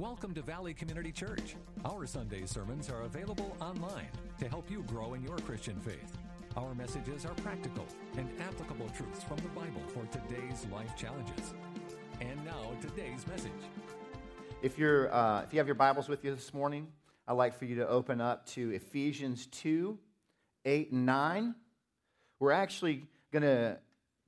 Welcome 0.00 0.32
to 0.32 0.40
Valley 0.40 0.72
Community 0.72 1.12
Church. 1.12 1.56
Our 1.84 2.06
Sunday 2.06 2.46
sermons 2.46 2.88
are 2.88 3.02
available 3.02 3.54
online 3.60 4.08
to 4.38 4.48
help 4.48 4.70
you 4.70 4.82
grow 4.84 5.12
in 5.12 5.22
your 5.22 5.36
Christian 5.40 5.78
faith. 5.78 6.16
Our 6.56 6.74
messages 6.74 7.26
are 7.26 7.34
practical 7.34 7.84
and 8.16 8.26
applicable 8.40 8.88
truths 8.96 9.22
from 9.22 9.36
the 9.36 9.48
Bible 9.48 9.82
for 9.88 10.06
today's 10.06 10.66
life 10.72 10.96
challenges. 10.96 11.52
And 12.18 12.42
now, 12.46 12.70
today's 12.80 13.26
message. 13.26 13.52
If, 14.62 14.78
you're, 14.78 15.12
uh, 15.12 15.42
if 15.42 15.52
you 15.52 15.58
have 15.58 15.68
your 15.68 15.74
Bibles 15.74 16.08
with 16.08 16.24
you 16.24 16.34
this 16.34 16.54
morning, 16.54 16.88
I'd 17.28 17.34
like 17.34 17.58
for 17.58 17.66
you 17.66 17.74
to 17.74 17.86
open 17.86 18.22
up 18.22 18.46
to 18.52 18.70
Ephesians 18.70 19.48
2 19.48 19.98
8 20.64 20.92
and 20.92 21.04
9. 21.04 21.54
We're 22.38 22.52
actually 22.52 23.04
going 23.32 23.42
to 23.42 23.76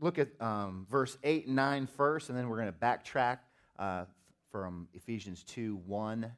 look 0.01 0.19
at 0.19 0.39
um, 0.39 0.87
verse 0.91 1.17
8 1.25 1.47
and 1.47 1.57
9 1.57 1.87
first, 1.87 2.29
and 2.29 2.37
then 2.37 2.51
we're 2.51 2.61
going 2.61 2.71
to 2.71 2.79
backtrack 2.79 3.39
uh, 3.79 4.05
from 4.53 4.87
Ephesians 4.93 5.43
2 5.45 5.81
1 5.87 6.31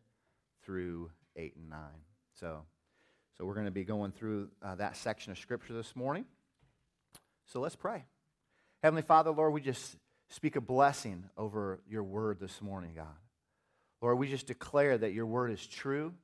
through 0.65 1.11
8 1.37 1.57
and 1.57 1.69
9. 1.69 1.79
So, 2.33 2.63
so 3.37 3.45
we're 3.45 3.55
going 3.55 3.67
to 3.67 3.73
be 3.73 3.85
going 3.85 4.13
through 4.13 4.49
uh, 4.63 4.77
that 4.77 4.97
section 4.97 5.33
of 5.33 5.39
Scripture 5.39 5.75
this 5.75 5.97
morning. 5.97 6.25
So 7.45 7.61
let's 7.61 7.75
pray. 7.75 8.05
Heavenly 8.83 9.03
Father, 9.03 9.33
Lord, 9.33 9.53
we 9.53 9.61
just 9.61 9.97
speak 10.29 10.55
a 10.55 10.61
blessing 10.61 11.25
over 11.37 11.81
your 11.91 12.05
word 12.05 12.39
this 12.39 12.63
morning, 12.63 12.93
God. 12.95 13.07
Lord, 14.01 14.19
we 14.19 14.29
just 14.29 14.47
declare 14.47 14.97
that 14.97 15.13
your 15.13 15.27
word 15.27 15.51
is 15.51 15.67
true. 15.67 16.15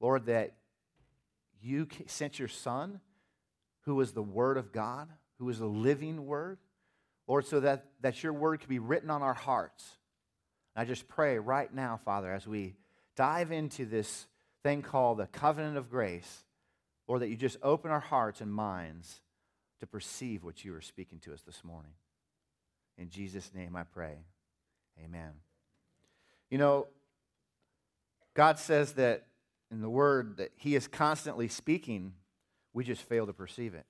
Lord, 0.00 0.26
that 0.26 0.56
you 1.60 1.86
sent 2.06 2.40
your 2.40 2.48
Son, 2.48 3.00
who 3.82 4.00
is 4.00 4.10
the 4.12 4.22
Word 4.22 4.56
of 4.56 4.72
God, 4.72 5.08
who 5.38 5.48
is 5.48 5.60
the 5.60 5.66
living 5.66 6.26
Word. 6.26 6.58
Lord, 7.28 7.46
so 7.46 7.60
that, 7.60 7.86
that 8.00 8.24
your 8.24 8.32
word 8.32 8.58
could 8.58 8.68
be 8.68 8.80
written 8.80 9.08
on 9.08 9.22
our 9.22 9.34
hearts 9.34 9.98
I 10.74 10.84
just 10.84 11.08
pray 11.08 11.38
right 11.38 11.72
now, 11.72 12.00
Father, 12.04 12.32
as 12.32 12.46
we 12.46 12.74
dive 13.16 13.52
into 13.52 13.84
this 13.84 14.26
thing 14.62 14.82
called 14.82 15.18
the 15.18 15.26
covenant 15.26 15.76
of 15.76 15.90
grace, 15.90 16.44
Lord, 17.08 17.22
that 17.22 17.28
you 17.28 17.36
just 17.36 17.58
open 17.62 17.90
our 17.90 18.00
hearts 18.00 18.40
and 18.40 18.52
minds 18.52 19.20
to 19.80 19.86
perceive 19.86 20.44
what 20.44 20.64
you 20.64 20.74
are 20.74 20.80
speaking 20.80 21.18
to 21.20 21.32
us 21.32 21.42
this 21.42 21.62
morning. 21.64 21.92
In 22.96 23.10
Jesus' 23.10 23.50
name 23.54 23.76
I 23.76 23.82
pray. 23.82 24.16
Amen. 25.02 25.32
You 26.50 26.58
know, 26.58 26.86
God 28.34 28.58
says 28.58 28.92
that 28.94 29.26
in 29.70 29.80
the 29.80 29.90
Word 29.90 30.36
that 30.38 30.52
He 30.56 30.74
is 30.74 30.86
constantly 30.86 31.48
speaking, 31.48 32.12
we 32.72 32.84
just 32.84 33.02
fail 33.02 33.26
to 33.26 33.32
perceive 33.32 33.74
it. 33.74 33.86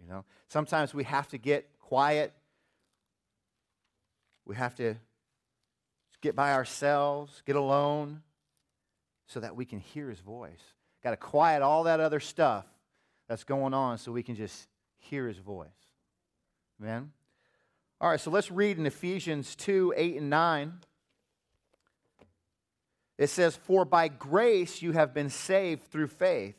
You 0.00 0.08
know, 0.08 0.24
sometimes 0.48 0.94
we 0.94 1.04
have 1.04 1.28
to 1.28 1.38
get 1.38 1.68
quiet. 1.80 2.32
We 4.46 4.56
have 4.56 4.74
to 4.76 4.96
get 6.20 6.36
by 6.36 6.52
ourselves, 6.52 7.42
get 7.46 7.56
alone, 7.56 8.22
so 9.26 9.40
that 9.40 9.56
we 9.56 9.64
can 9.64 9.78
hear 9.78 10.08
his 10.08 10.20
voice. 10.20 10.62
Got 11.02 11.10
to 11.10 11.16
quiet 11.16 11.62
all 11.62 11.84
that 11.84 12.00
other 12.00 12.20
stuff 12.20 12.66
that's 13.28 13.44
going 13.44 13.74
on 13.74 13.98
so 13.98 14.12
we 14.12 14.22
can 14.22 14.34
just 14.34 14.68
hear 14.98 15.28
his 15.28 15.38
voice. 15.38 15.68
Amen? 16.80 17.12
All 18.00 18.10
right, 18.10 18.20
so 18.20 18.30
let's 18.30 18.50
read 18.50 18.78
in 18.78 18.86
Ephesians 18.86 19.54
2 19.56 19.94
8 19.96 20.16
and 20.16 20.30
9. 20.30 20.72
It 23.18 23.28
says, 23.28 23.56
For 23.56 23.84
by 23.84 24.08
grace 24.08 24.82
you 24.82 24.92
have 24.92 25.14
been 25.14 25.30
saved 25.30 25.84
through 25.84 26.08
faith, 26.08 26.56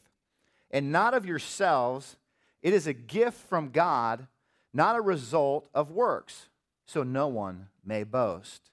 and 0.70 0.92
not 0.92 1.14
of 1.14 1.26
yourselves. 1.26 2.16
It 2.62 2.73
is 2.73 2.86
a 2.86 2.94
gift 2.94 3.50
from 3.50 3.72
God, 3.72 4.28
not 4.72 4.95
a 4.95 5.02
result 5.02 5.67
of 5.73 5.89
works, 5.89 6.50
so 6.86 7.02
no 7.02 7.28
one 7.28 7.67
may 7.84 8.04
boast. 8.04 8.70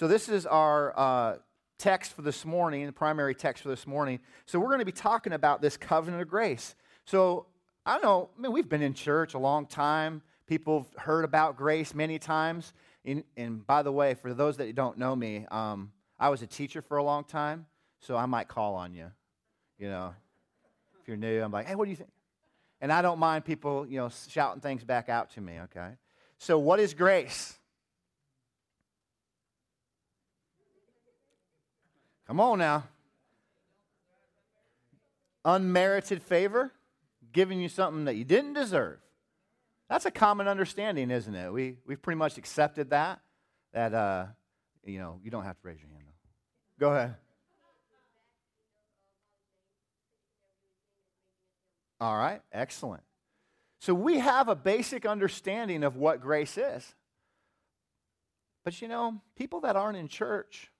So, 0.00 0.08
this 0.08 0.30
is 0.30 0.46
our 0.46 0.98
uh, 0.98 1.36
text 1.76 2.14
for 2.14 2.22
this 2.22 2.46
morning, 2.46 2.86
the 2.86 2.90
primary 2.90 3.34
text 3.34 3.64
for 3.64 3.68
this 3.68 3.86
morning. 3.86 4.20
So, 4.46 4.58
we're 4.58 4.68
going 4.68 4.78
to 4.78 4.86
be 4.86 4.92
talking 4.92 5.34
about 5.34 5.60
this 5.60 5.76
covenant 5.76 6.22
of 6.22 6.28
grace. 6.28 6.74
So, 7.04 7.44
I 7.84 7.92
don't 7.92 8.04
know, 8.04 8.30
I 8.34 8.40
mean, 8.40 8.50
we've 8.50 8.66
been 8.66 8.80
in 8.80 8.94
church 8.94 9.34
a 9.34 9.38
long 9.38 9.66
time. 9.66 10.22
People 10.46 10.88
have 10.94 11.02
heard 11.04 11.26
about 11.26 11.58
grace 11.58 11.94
many 11.94 12.18
times. 12.18 12.72
And, 13.04 13.24
and 13.36 13.66
by 13.66 13.82
the 13.82 13.92
way, 13.92 14.14
for 14.14 14.32
those 14.32 14.56
that 14.56 14.74
don't 14.74 14.96
know 14.96 15.14
me, 15.14 15.44
um, 15.50 15.92
I 16.18 16.30
was 16.30 16.40
a 16.40 16.46
teacher 16.46 16.80
for 16.80 16.96
a 16.96 17.04
long 17.04 17.24
time, 17.24 17.66
so 17.98 18.16
I 18.16 18.24
might 18.24 18.48
call 18.48 18.76
on 18.76 18.94
you. 18.94 19.10
You 19.78 19.90
know, 19.90 20.14
if 20.98 21.08
you're 21.08 21.18
new, 21.18 21.42
I'm 21.42 21.52
like, 21.52 21.66
hey, 21.66 21.74
what 21.74 21.84
do 21.84 21.90
you 21.90 21.96
think? 21.96 22.08
And 22.80 22.90
I 22.90 23.02
don't 23.02 23.18
mind 23.18 23.44
people, 23.44 23.86
you 23.86 23.98
know, 23.98 24.08
shouting 24.30 24.62
things 24.62 24.82
back 24.82 25.10
out 25.10 25.32
to 25.32 25.42
me, 25.42 25.60
okay? 25.64 25.90
So, 26.38 26.58
what 26.58 26.80
is 26.80 26.94
grace? 26.94 27.58
Come 32.30 32.38
on 32.38 32.60
now. 32.60 32.84
Unmerited 35.44 36.22
favor, 36.22 36.70
giving 37.32 37.60
you 37.60 37.68
something 37.68 38.04
that 38.04 38.14
you 38.14 38.24
didn't 38.24 38.52
deserve. 38.52 39.00
That's 39.88 40.06
a 40.06 40.12
common 40.12 40.46
understanding, 40.46 41.10
isn't 41.10 41.34
it? 41.34 41.52
We, 41.52 41.78
we've 41.84 42.00
pretty 42.00 42.18
much 42.18 42.38
accepted 42.38 42.90
that, 42.90 43.18
that, 43.72 43.92
uh, 43.92 44.26
you 44.84 45.00
know, 45.00 45.18
you 45.24 45.32
don't 45.32 45.42
have 45.42 45.60
to 45.60 45.66
raise 45.66 45.80
your 45.80 45.88
hand. 45.88 46.04
Though. 46.06 46.86
Go 46.86 46.94
ahead. 46.94 47.16
All 52.00 52.16
right, 52.16 52.42
excellent. 52.52 53.02
So 53.80 53.92
we 53.92 54.20
have 54.20 54.46
a 54.48 54.54
basic 54.54 55.04
understanding 55.04 55.82
of 55.82 55.96
what 55.96 56.20
grace 56.20 56.56
is. 56.56 56.94
But 58.62 58.80
you 58.80 58.86
know, 58.86 59.20
people 59.34 59.62
that 59.62 59.74
aren't 59.74 59.96
in 59.96 60.06
church, 60.06 60.70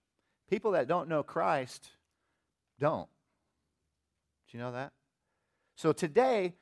People 0.51 0.71
that 0.71 0.85
don't 0.85 1.07
know 1.07 1.23
Christ 1.23 1.87
don't. 2.77 3.07
Do 4.49 4.57
you 4.57 4.61
know 4.61 4.73
that? 4.73 4.91
So 5.77 5.93
today, 5.93 6.55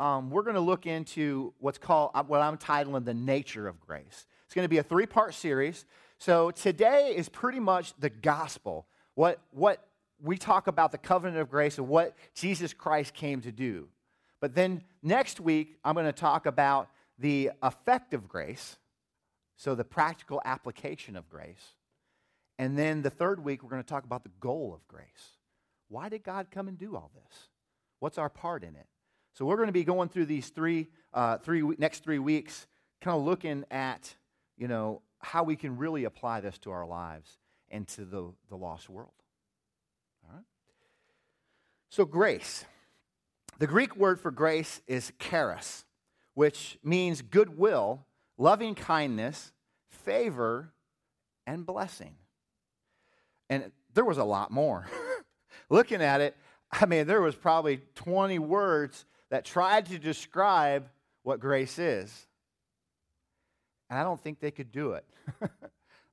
um, 0.00 0.30
we're 0.30 0.42
going 0.42 0.56
to 0.56 0.60
look 0.60 0.86
into 0.86 1.54
what's 1.60 1.78
called, 1.78 2.10
uh, 2.14 2.24
what 2.24 2.40
I'm 2.40 2.58
titling 2.58 3.04
the 3.04 3.14
nature 3.14 3.68
of 3.68 3.78
grace. 3.78 4.26
It's 4.44 4.54
going 4.54 4.64
to 4.64 4.68
be 4.68 4.78
a 4.78 4.82
three 4.82 5.06
part 5.06 5.34
series. 5.34 5.84
So 6.18 6.50
today 6.50 7.14
is 7.16 7.28
pretty 7.28 7.60
much 7.60 7.94
the 8.00 8.10
gospel. 8.10 8.88
What, 9.14 9.38
what 9.52 9.86
we 10.20 10.36
talk 10.36 10.66
about 10.66 10.90
the 10.90 10.98
covenant 10.98 11.38
of 11.38 11.48
grace 11.48 11.78
and 11.78 11.86
what 11.86 12.16
Jesus 12.34 12.74
Christ 12.74 13.14
came 13.14 13.40
to 13.42 13.52
do. 13.52 13.86
But 14.40 14.56
then 14.56 14.82
next 15.00 15.38
week, 15.38 15.76
I'm 15.84 15.94
going 15.94 16.06
to 16.06 16.12
talk 16.12 16.46
about 16.46 16.88
the 17.20 17.52
effect 17.62 18.14
of 18.14 18.28
grace, 18.28 18.78
so 19.56 19.76
the 19.76 19.84
practical 19.84 20.42
application 20.44 21.14
of 21.14 21.28
grace. 21.28 21.74
And 22.58 22.76
then 22.76 23.02
the 23.02 23.10
third 23.10 23.42
week, 23.44 23.62
we're 23.62 23.70
going 23.70 23.82
to 23.82 23.88
talk 23.88 24.04
about 24.04 24.24
the 24.24 24.30
goal 24.40 24.72
of 24.74 24.86
grace. 24.88 25.36
Why 25.88 26.08
did 26.08 26.24
God 26.24 26.48
come 26.50 26.68
and 26.68 26.76
do 26.76 26.96
all 26.96 27.10
this? 27.14 27.48
What's 28.00 28.18
our 28.18 28.28
part 28.28 28.62
in 28.62 28.74
it? 28.74 28.86
So 29.34 29.44
we're 29.44 29.56
going 29.56 29.68
to 29.68 29.72
be 29.72 29.84
going 29.84 30.08
through 30.08 30.26
these 30.26 30.48
three, 30.48 30.88
uh, 31.14 31.38
three 31.38 31.62
next 31.78 32.02
three 32.02 32.18
weeks, 32.18 32.66
kind 33.00 33.16
of 33.16 33.24
looking 33.24 33.64
at, 33.70 34.14
you 34.56 34.66
know, 34.66 35.02
how 35.20 35.44
we 35.44 35.56
can 35.56 35.76
really 35.76 36.04
apply 36.04 36.40
this 36.40 36.58
to 36.58 36.70
our 36.70 36.86
lives 36.86 37.38
and 37.70 37.86
to 37.88 38.04
the, 38.04 38.32
the 38.48 38.56
lost 38.56 38.88
world. 38.90 39.12
All 40.24 40.34
right? 40.34 40.44
So 41.88 42.04
grace. 42.04 42.64
The 43.58 43.66
Greek 43.66 43.96
word 43.96 44.20
for 44.20 44.30
grace 44.30 44.80
is 44.86 45.12
charis, 45.18 45.84
which 46.34 46.78
means 46.84 47.22
goodwill, 47.22 48.06
loving 48.36 48.74
kindness, 48.74 49.52
favor, 49.88 50.72
and 51.46 51.66
blessing. 51.66 52.14
And 53.50 53.70
there 53.94 54.04
was 54.04 54.18
a 54.18 54.24
lot 54.24 54.50
more. 54.50 54.86
Looking 55.70 56.02
at 56.02 56.20
it, 56.20 56.36
I 56.70 56.86
mean, 56.86 57.06
there 57.06 57.20
was 57.20 57.34
probably 57.34 57.80
20 57.94 58.38
words 58.38 59.04
that 59.30 59.44
tried 59.44 59.86
to 59.86 59.98
describe 59.98 60.88
what 61.22 61.40
grace 61.40 61.78
is. 61.78 62.26
And 63.90 63.98
I 63.98 64.02
don't 64.02 64.20
think 64.20 64.40
they 64.40 64.50
could 64.50 64.70
do 64.70 64.92
it. 64.92 65.04
I 65.42 65.48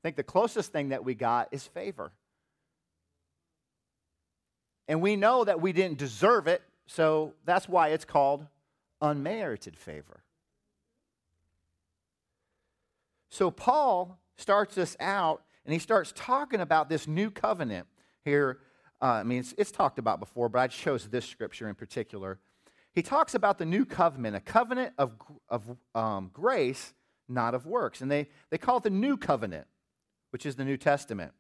think 0.04 0.16
the 0.16 0.24
closest 0.24 0.72
thing 0.72 0.90
that 0.90 1.04
we 1.04 1.14
got 1.14 1.50
is 1.52 1.66
favor. 1.66 2.12
And 4.88 5.02
we 5.02 5.16
know 5.16 5.44
that 5.44 5.62
we 5.62 5.74
didn't 5.74 5.98
deserve 5.98 6.48
it, 6.48 6.62
so 6.86 7.34
that's 7.44 7.68
why 7.68 7.90
it's 7.90 8.06
called 8.06 8.46
unmerited 9.02 9.78
favor. 9.78 10.24
So 13.30 13.52
Paul 13.52 14.20
starts 14.38 14.78
us 14.78 14.96
out 15.00 15.44
and 15.66 15.74
he 15.74 15.80
starts 15.80 16.14
talking 16.16 16.62
about 16.62 16.90
this 16.90 17.08
new 17.08 17.32
covenant 17.32 17.88
here. 18.24 18.60
Uh, 19.02 19.06
I 19.06 19.24
mean, 19.24 19.40
it's, 19.40 19.54
it's 19.58 19.72
talked 19.72 20.00
about 20.00 20.20
before, 20.20 20.48
but 20.48 20.60
I 20.60 20.68
chose 20.68 21.08
this 21.08 21.26
scripture 21.26 21.68
in 21.68 21.76
particular. 21.76 22.40
He 22.94 23.02
talks 23.02 23.34
about 23.34 23.58
the 23.58 23.66
new 23.66 23.84
covenant, 23.84 24.36
a 24.36 24.40
covenant 24.40 24.94
of, 24.98 25.14
of 25.50 25.64
um, 25.94 26.30
grace, 26.32 26.94
not 27.28 27.54
of 27.56 27.66
works. 27.66 28.02
And 28.02 28.10
they, 28.10 28.30
they 28.52 28.58
call 28.58 28.78
it 28.78 28.84
the 28.84 28.90
new 28.90 29.18
covenant, 29.18 29.68
which 30.30 30.46
is 30.46 30.56
the 30.56 30.64
New 30.64 30.78
Testament. 30.78 31.34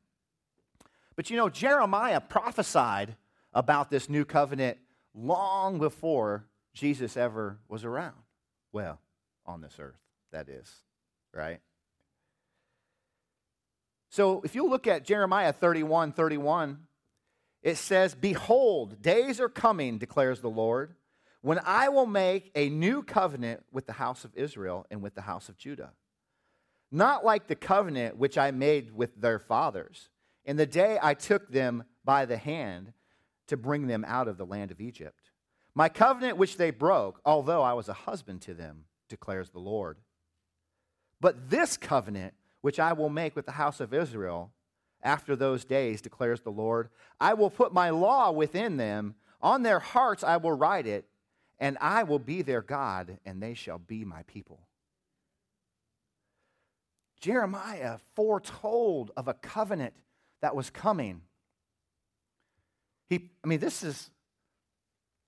But 1.15 1.29
you 1.29 1.37
know, 1.37 1.47
Jeremiah 1.47 2.19
prophesied 2.19 3.15
about 3.53 3.89
this 3.89 4.09
new 4.09 4.25
covenant 4.25 4.77
long 5.13 5.79
before 5.79 6.45
Jesus 6.73 7.15
ever 7.15 7.59
was 7.69 7.85
around. 7.85 8.15
Well, 8.73 8.99
on 9.45 9.61
this 9.61 9.77
earth, 9.79 10.01
that 10.31 10.49
is, 10.49 10.69
right? 11.33 11.61
So 14.09 14.41
if 14.43 14.55
you 14.55 14.67
look 14.67 14.87
at 14.87 15.05
Jeremiah 15.05 15.53
31 15.53 16.13
31, 16.13 16.79
it 17.63 17.77
says, 17.77 18.13
Behold, 18.15 19.01
days 19.01 19.39
are 19.39 19.49
coming, 19.49 19.97
declares 19.97 20.39
the 20.39 20.49
Lord, 20.49 20.95
when 21.41 21.59
I 21.65 21.89
will 21.89 22.05
make 22.05 22.51
a 22.55 22.69
new 22.69 23.03
covenant 23.03 23.63
with 23.71 23.87
the 23.87 23.93
house 23.93 24.23
of 24.23 24.35
Israel 24.35 24.85
and 24.89 25.01
with 25.01 25.15
the 25.15 25.21
house 25.21 25.49
of 25.49 25.57
Judah. 25.57 25.93
Not 26.91 27.25
like 27.25 27.47
the 27.47 27.55
covenant 27.55 28.17
which 28.17 28.37
I 28.37 28.51
made 28.51 28.95
with 28.95 29.19
their 29.19 29.39
fathers 29.39 30.09
in 30.45 30.57
the 30.57 30.65
day 30.65 30.97
I 31.01 31.15
took 31.15 31.51
them 31.51 31.83
by 32.03 32.25
the 32.25 32.37
hand 32.37 32.93
to 33.47 33.57
bring 33.57 33.87
them 33.87 34.05
out 34.07 34.27
of 34.27 34.37
the 34.37 34.45
land 34.45 34.71
of 34.71 34.79
Egypt. 34.79 35.31
My 35.73 35.89
covenant 35.89 36.37
which 36.37 36.57
they 36.57 36.71
broke, 36.71 37.19
although 37.25 37.61
I 37.61 37.73
was 37.73 37.89
a 37.89 37.93
husband 37.93 38.41
to 38.43 38.53
them, 38.53 38.85
declares 39.09 39.49
the 39.49 39.59
Lord. 39.59 39.97
But 41.19 41.49
this 41.49 41.77
covenant 41.77 42.33
which 42.65 42.79
I 42.79 42.93
will 42.93 43.09
make 43.09 43.35
with 43.35 43.45
the 43.45 43.51
house 43.51 43.79
of 43.79 43.93
Israel 43.93 44.51
after 45.03 45.35
those 45.35 45.63
days, 45.65 46.01
declares 46.01 46.41
the 46.41 46.49
Lord, 46.49 46.89
I 47.21 47.35
will 47.35 47.51
put 47.51 47.71
my 47.71 47.91
law 47.91 48.31
within 48.31 48.77
them. 48.77 49.13
On 49.39 49.61
their 49.61 49.77
hearts 49.77 50.23
I 50.23 50.37
will 50.37 50.51
write 50.51 50.87
it, 50.87 51.05
and 51.59 51.77
I 51.79 52.01
will 52.01 52.17
be 52.17 52.41
their 52.41 52.63
God, 52.63 53.19
and 53.23 53.39
they 53.39 53.53
shall 53.53 53.77
be 53.77 54.03
my 54.03 54.23
people. 54.23 54.61
Jeremiah 57.19 57.99
foretold 58.15 59.11
of 59.15 59.27
a 59.27 59.35
covenant 59.35 59.93
that 60.41 60.55
was 60.55 60.71
coming. 60.71 61.21
He, 63.09 63.29
I 63.43 63.47
mean, 63.47 63.59
this 63.59 63.83
is 63.83 64.09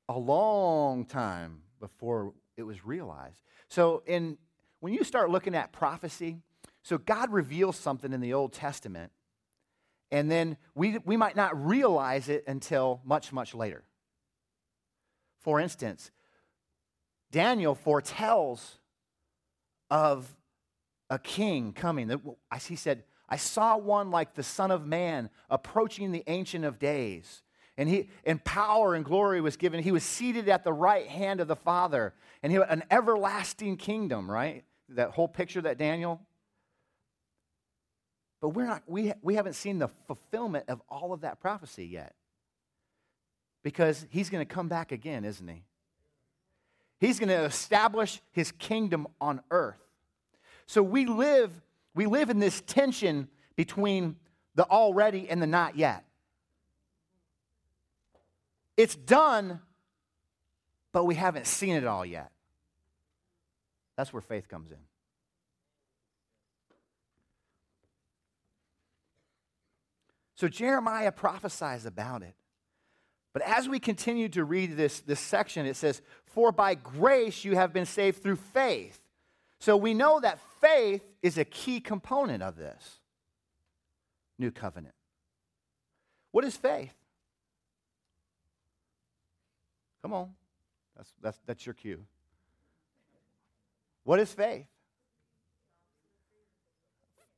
a 0.10 0.18
long 0.18 1.06
time 1.06 1.62
before 1.80 2.34
it 2.58 2.64
was 2.64 2.84
realized. 2.84 3.44
So, 3.68 4.02
in, 4.08 4.40
when 4.80 4.92
you 4.92 5.04
start 5.04 5.30
looking 5.30 5.54
at 5.54 5.72
prophecy, 5.72 6.42
so 6.88 6.98
God 6.98 7.34
reveals 7.34 7.76
something 7.76 8.14
in 8.14 8.22
the 8.22 8.34
Old 8.34 8.54
Testament, 8.54 9.12
and 10.10 10.32
then 10.32 10.56
we, 10.74 11.00
we 11.00 11.18
might 11.18 11.36
not 11.36 11.66
realize 11.66 12.30
it 12.30 12.46
until 12.48 13.02
much, 13.04 13.34
much 13.34 13.54
later. 13.54 13.84
For 15.42 15.60
instance, 15.60 16.12
Daniel 17.30 17.76
foretells 17.76 18.80
of 19.90 20.34
a 21.10 21.20
king 21.20 21.74
coming. 21.74 22.22
He 22.66 22.78
said, 22.78 23.04
I 23.28 23.36
saw 23.36 23.76
one 23.76 24.10
like 24.10 24.36
the 24.36 24.44
Son 24.44 24.72
of 24.72 24.88
Man 24.88 25.30
approaching 25.50 26.14
the 26.14 26.24
Ancient 26.26 26.64
of 26.64 26.80
Days. 26.80 27.44
And, 27.76 27.90
he, 27.90 28.10
and 28.24 28.42
power 28.46 28.96
and 28.96 29.04
glory 29.04 29.42
was 29.42 29.58
given. 29.58 29.84
He 29.84 29.92
was 29.92 30.06
seated 30.06 30.48
at 30.48 30.64
the 30.64 30.72
right 30.72 31.08
hand 31.08 31.42
of 31.42 31.50
the 31.50 31.56
Father. 31.58 32.14
And 32.42 32.50
he 32.50 32.58
had 32.58 32.70
an 32.70 32.86
everlasting 32.90 33.76
kingdom, 33.76 34.32
right? 34.32 34.64
That 34.88 35.12
whole 35.12 35.28
picture 35.28 35.60
that 35.64 35.78
Daniel. 35.78 36.22
But 38.42 38.50
we're 38.50 38.66
not, 38.66 38.84
we, 38.88 39.14
we 39.22 39.36
haven't 39.36 39.54
seen 39.54 39.80
the 39.80 39.88
fulfillment 40.08 40.66
of 40.68 40.82
all 40.90 41.14
of 41.14 41.22
that 41.22 41.40
prophecy 41.40 41.86
yet. 41.86 42.14
Because 43.64 44.06
he's 44.10 44.30
going 44.30 44.46
to 44.46 44.54
come 44.54 44.68
back 44.68 44.92
again, 44.92 45.26
isn't 45.26 45.48
he? 45.48 45.64
He's 47.00 47.20
going 47.20 47.30
to 47.30 47.44
establish 47.44 48.22
his 48.32 48.52
kingdom 48.52 49.08
on 49.20 49.42
earth. 49.52 49.80
So 50.66 50.82
we 50.84 51.06
live 51.06 51.52
we 51.98 52.06
live 52.06 52.30
in 52.30 52.38
this 52.38 52.62
tension 52.62 53.28
between 53.56 54.18
the 54.54 54.66
already 54.66 55.28
and 55.28 55.42
the 55.42 55.48
not 55.48 55.76
yet. 55.76 56.06
It's 58.78 58.96
done, 58.96 59.62
but 60.92 61.06
we 61.06 61.16
haven't 61.16 61.48
seen 61.48 61.76
it 61.76 61.86
all 61.86 62.06
yet. 62.06 62.30
That's 63.96 64.14
where 64.14 64.22
faith 64.22 64.48
comes 64.48 64.70
in. 64.70 64.78
So 70.38 70.48
Jeremiah 70.48 71.12
prophesies 71.12 71.86
about 71.86 72.22
it. 72.22 72.36
But 73.34 73.42
as 73.42 73.68
we 73.68 73.80
continue 73.80 74.30
to 74.30 74.44
read 74.44 74.78
this, 74.78 75.00
this 75.00 75.20
section, 75.20 75.66
it 75.66 75.76
says, 75.76 76.02
For 76.26 76.52
by 76.52 76.76
grace 76.76 77.44
you 77.44 77.56
have 77.56 77.74
been 77.74 77.88
saved 77.88 78.22
through 78.22 78.36
faith. 78.36 79.00
So 79.60 79.76
we 79.76 79.96
know 79.96 80.20
that 80.20 80.40
faith 80.62 81.04
is 81.24 81.40
a 81.40 81.44
key 81.44 81.80
component 81.80 82.44
of 82.44 82.56
this 82.56 83.00
new 84.38 84.52
covenant. 84.52 84.94
What 86.32 86.46
is 86.46 86.56
faith? 86.56 86.94
Come 90.04 90.14
on. 90.14 90.30
That's, 90.96 91.12
that's, 91.22 91.40
that's 91.48 91.66
your 91.66 91.74
cue. 91.74 92.06
What 94.04 94.20
is 94.20 94.32
faith? 94.32 94.68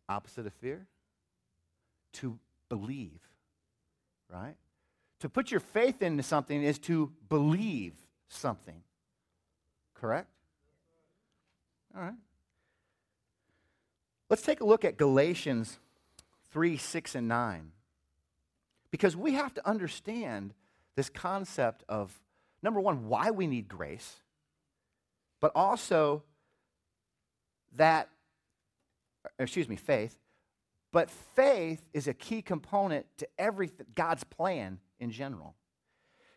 Opposite 0.09 0.45
of 0.45 0.53
fear? 0.55 0.85
To 2.13 2.37
believe, 2.69 3.19
right? 4.29 4.55
To 5.19 5.29
put 5.29 5.51
your 5.51 5.59
faith 5.59 6.01
into 6.01 6.23
something 6.23 6.63
is 6.63 6.79
to 6.79 7.11
believe 7.27 7.93
something. 8.29 8.81
Correct? 9.93 10.29
All 11.95 12.01
right. 12.01 12.13
Let's 14.29 14.43
take 14.43 14.61
a 14.61 14.65
look 14.65 14.85
at 14.85 14.97
Galatians 14.97 15.79
3 16.51 16.77
6 16.77 17.15
and 17.15 17.27
9. 17.27 17.71
Because 18.91 19.15
we 19.15 19.33
have 19.33 19.53
to 19.55 19.67
understand 19.67 20.53
this 20.95 21.09
concept 21.09 21.83
of, 21.89 22.17
number 22.63 22.79
one, 22.79 23.07
why 23.07 23.31
we 23.31 23.47
need 23.47 23.67
grace, 23.67 24.19
but 25.41 25.51
also 25.55 26.23
that, 27.75 28.09
excuse 29.37 29.69
me, 29.69 29.75
faith. 29.75 30.17
But 30.91 31.09
faith 31.09 31.83
is 31.93 32.07
a 32.07 32.13
key 32.13 32.41
component 32.41 33.05
to 33.17 33.27
every 33.37 33.71
God's 33.95 34.23
plan 34.23 34.79
in 34.99 35.11
general. 35.11 35.55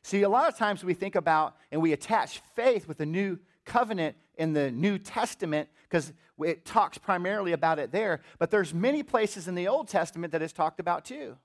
See, 0.03 0.23
a 0.23 0.29
lot 0.29 0.49
of 0.49 0.57
times 0.57 0.85
we 0.85 0.95
think 0.95 1.15
about 1.15 1.57
and 1.71 1.81
we 1.81 1.93
attach 1.93 2.41
faith 2.55 2.89
with 2.89 2.99
the 2.99 3.07
new 3.07 3.39
covenant 3.65 4.17
in 4.37 4.53
the 4.53 4.71
New 4.71 4.99
Testament 4.99 5.69
because 5.89 6.13
it 6.41 6.65
talks 6.65 6.99
primarily 6.99 7.53
about 7.53 7.79
it 7.79 7.93
there, 7.93 8.21
but 8.39 8.51
there's 8.51 8.75
many 8.75 9.03
places 9.03 9.47
in 9.47 9.55
the 9.55 9.69
Old 9.69 9.89
Testament 9.89 10.33
that 10.33 10.43
it's 10.43 10.53
talked 10.53 10.81
about 10.81 11.05
too. 11.05 11.37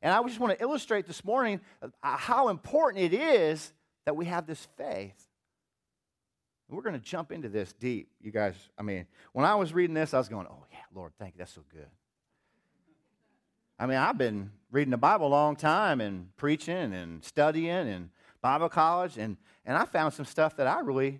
And 0.00 0.12
I 0.12 0.20
just 0.24 0.40
want 0.40 0.58
to 0.58 0.62
illustrate 0.62 1.06
this 1.06 1.24
morning 1.24 1.60
uh, 1.80 1.88
how 2.02 2.48
important 2.48 3.04
it 3.04 3.14
is 3.14 3.72
that 4.04 4.16
we 4.16 4.24
have 4.24 4.46
this 4.46 4.66
faith. 4.76 5.28
We're 6.68 6.82
going 6.82 6.98
to 6.98 7.06
jump 7.06 7.30
into 7.30 7.48
this 7.48 7.72
deep, 7.74 8.08
you 8.20 8.32
guys. 8.32 8.54
I 8.78 8.82
mean, 8.82 9.06
when 9.32 9.44
I 9.44 9.54
was 9.54 9.74
reading 9.74 9.94
this, 9.94 10.14
I 10.14 10.18
was 10.18 10.28
going, 10.28 10.46
oh, 10.50 10.64
yeah, 10.72 10.78
Lord, 10.94 11.12
thank 11.18 11.34
you. 11.34 11.38
That's 11.38 11.52
so 11.52 11.62
good. 11.70 11.86
I 13.82 13.86
mean, 13.86 13.96
I've 13.96 14.16
been 14.16 14.52
reading 14.70 14.92
the 14.92 14.96
Bible 14.96 15.26
a 15.26 15.28
long 15.28 15.56
time 15.56 16.00
and 16.00 16.28
preaching 16.36 16.94
and 16.94 17.24
studying 17.24 17.68
and 17.68 18.10
Bible 18.40 18.68
college, 18.68 19.18
and, 19.18 19.36
and 19.66 19.76
I 19.76 19.86
found 19.86 20.14
some 20.14 20.24
stuff 20.24 20.54
that 20.58 20.68
I 20.68 20.78
really 20.78 21.18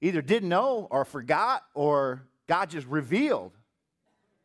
either 0.00 0.20
didn't 0.20 0.48
know 0.48 0.88
or 0.90 1.04
forgot 1.04 1.62
or 1.74 2.24
God 2.48 2.70
just 2.70 2.88
revealed. 2.88 3.52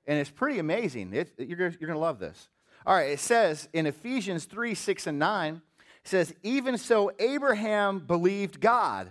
And 0.05 0.20
it's 0.20 0.29
pretty 0.29 0.60
amazing. 0.60 1.15
It, 1.15 1.34
you're 1.39 1.58
you're 1.58 1.72
going 1.72 1.93
to 1.93 1.98
love 1.98 2.20
this. 2.20 2.48
All 2.86 2.93
right, 2.93 3.10
it 3.10 3.20
says 3.20 3.67
in 3.74 3.88
Ephesians 3.88 4.46
3 4.46 4.75
6 4.75 5.08
and 5.08 5.17
9, 5.17 5.55
it 5.55 5.62
says, 6.03 6.36
Even 6.43 6.77
so, 6.77 7.12
Abraham 7.17 7.98
believed 7.98 8.62
God, 8.62 9.10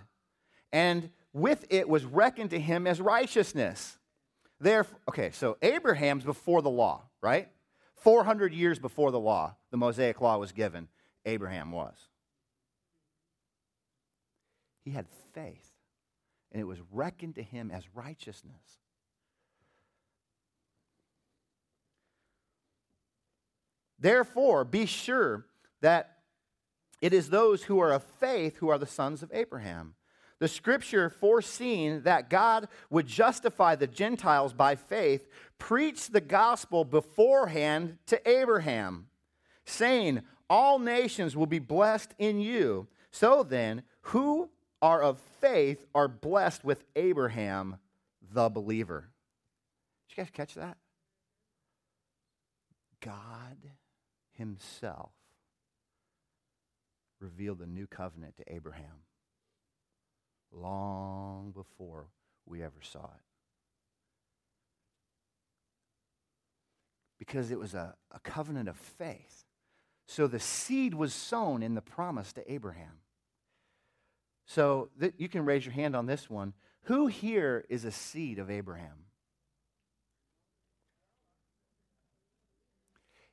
and 0.71 1.09
with 1.33 1.65
it 1.69 1.89
was 1.89 2.05
reckoned 2.05 2.51
to 2.51 2.59
him 2.61 2.87
as 2.87 3.01
righteousness. 3.01 3.97
Therefore, 4.61 4.99
okay, 5.09 5.31
so 5.31 5.57
Abraham's 5.61 6.23
before 6.23 6.61
the 6.61 6.69
law, 6.69 7.03
right? 7.21 7.49
400 7.97 8.53
years 8.53 8.79
before 8.79 9.11
the 9.11 9.19
law, 9.19 9.55
the 9.71 9.77
Mosaic 9.77 10.21
law 10.21 10.37
was 10.37 10.51
given, 10.51 10.87
Abraham 11.25 11.71
was. 11.71 11.95
He 14.83 14.91
had 14.91 15.07
faith 15.33 15.73
and 16.51 16.61
it 16.61 16.65
was 16.65 16.79
reckoned 16.91 17.35
to 17.35 17.43
him 17.43 17.71
as 17.71 17.83
righteousness. 17.93 18.79
Therefore, 23.99 24.63
be 24.63 24.85
sure 24.85 25.45
that 25.81 26.19
it 27.01 27.13
is 27.13 27.29
those 27.29 27.63
who 27.63 27.79
are 27.79 27.91
of 27.91 28.03
faith 28.03 28.57
who 28.57 28.69
are 28.69 28.77
the 28.77 28.85
sons 28.85 29.21
of 29.21 29.31
Abraham. 29.33 29.95
The 30.39 30.47
scripture, 30.47 31.09
foreseeing 31.09 32.01
that 32.01 32.29
God 32.29 32.67
would 32.89 33.07
justify 33.07 33.75
the 33.75 33.87
Gentiles 33.87 34.53
by 34.53 34.75
faith, 34.75 35.27
preached 35.57 36.13
the 36.13 36.21
gospel 36.21 36.85
beforehand 36.85 37.97
to 38.07 38.29
Abraham, 38.29 39.07
saying, 39.65 40.21
All 40.49 40.77
nations 40.77 41.35
will 41.35 41.47
be 41.47 41.59
blessed 41.59 42.13
in 42.19 42.39
you. 42.39 42.87
So 43.09 43.41
then, 43.41 43.81
who 44.01 44.49
are 44.81 45.01
of 45.01 45.19
faith 45.41 45.85
are 45.95 46.07
blessed 46.07 46.63
with 46.63 46.83
Abraham, 46.95 47.77
the 48.31 48.49
believer. 48.49 49.09
Did 50.07 50.17
you 50.17 50.23
guys 50.23 50.31
catch 50.31 50.53
that? 50.53 50.77
God 53.01 53.57
Himself 54.33 55.11
revealed 57.19 57.57
the 57.57 57.65
new 57.65 57.87
covenant 57.87 58.37
to 58.37 58.53
Abraham 58.53 59.06
long 60.51 61.51
before 61.51 62.07
we 62.45 62.63
ever 62.63 62.81
saw 62.81 63.03
it. 63.03 63.23
Because 67.19 67.51
it 67.51 67.59
was 67.59 67.73
a, 67.73 67.95
a 68.11 68.19
covenant 68.19 68.69
of 68.69 68.77
faith. 68.77 69.45
So 70.07 70.27
the 70.27 70.39
seed 70.39 70.93
was 70.93 71.13
sown 71.13 71.61
in 71.61 71.75
the 71.75 71.81
promise 71.81 72.31
to 72.33 72.51
Abraham. 72.51 72.99
So 74.45 74.89
th- 74.99 75.13
you 75.17 75.27
can 75.27 75.45
raise 75.45 75.65
your 75.65 75.73
hand 75.73 75.95
on 75.95 76.05
this 76.05 76.29
one. 76.29 76.53
Who 76.83 77.07
here 77.07 77.65
is 77.69 77.83
a 77.83 77.91
seed 77.91 78.39
of 78.39 78.49
Abraham? 78.49 79.05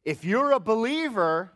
If 0.04 0.25
you're 0.25 0.52
a 0.52 0.61
believer, 0.61 1.52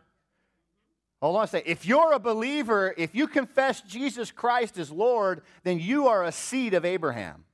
hold 1.21 1.37
on 1.37 1.43
a 1.43 1.47
second. 1.47 1.71
If 1.71 1.85
you're 1.85 2.13
a 2.13 2.19
believer, 2.19 2.93
if 2.97 3.13
you 3.13 3.27
confess 3.27 3.81
Jesus 3.81 4.31
Christ 4.31 4.77
as 4.77 4.91
Lord, 4.91 5.41
then 5.63 5.79
you 5.79 6.07
are 6.07 6.23
a 6.23 6.31
seed 6.31 6.73
of 6.73 6.85
Abraham. 6.85 7.45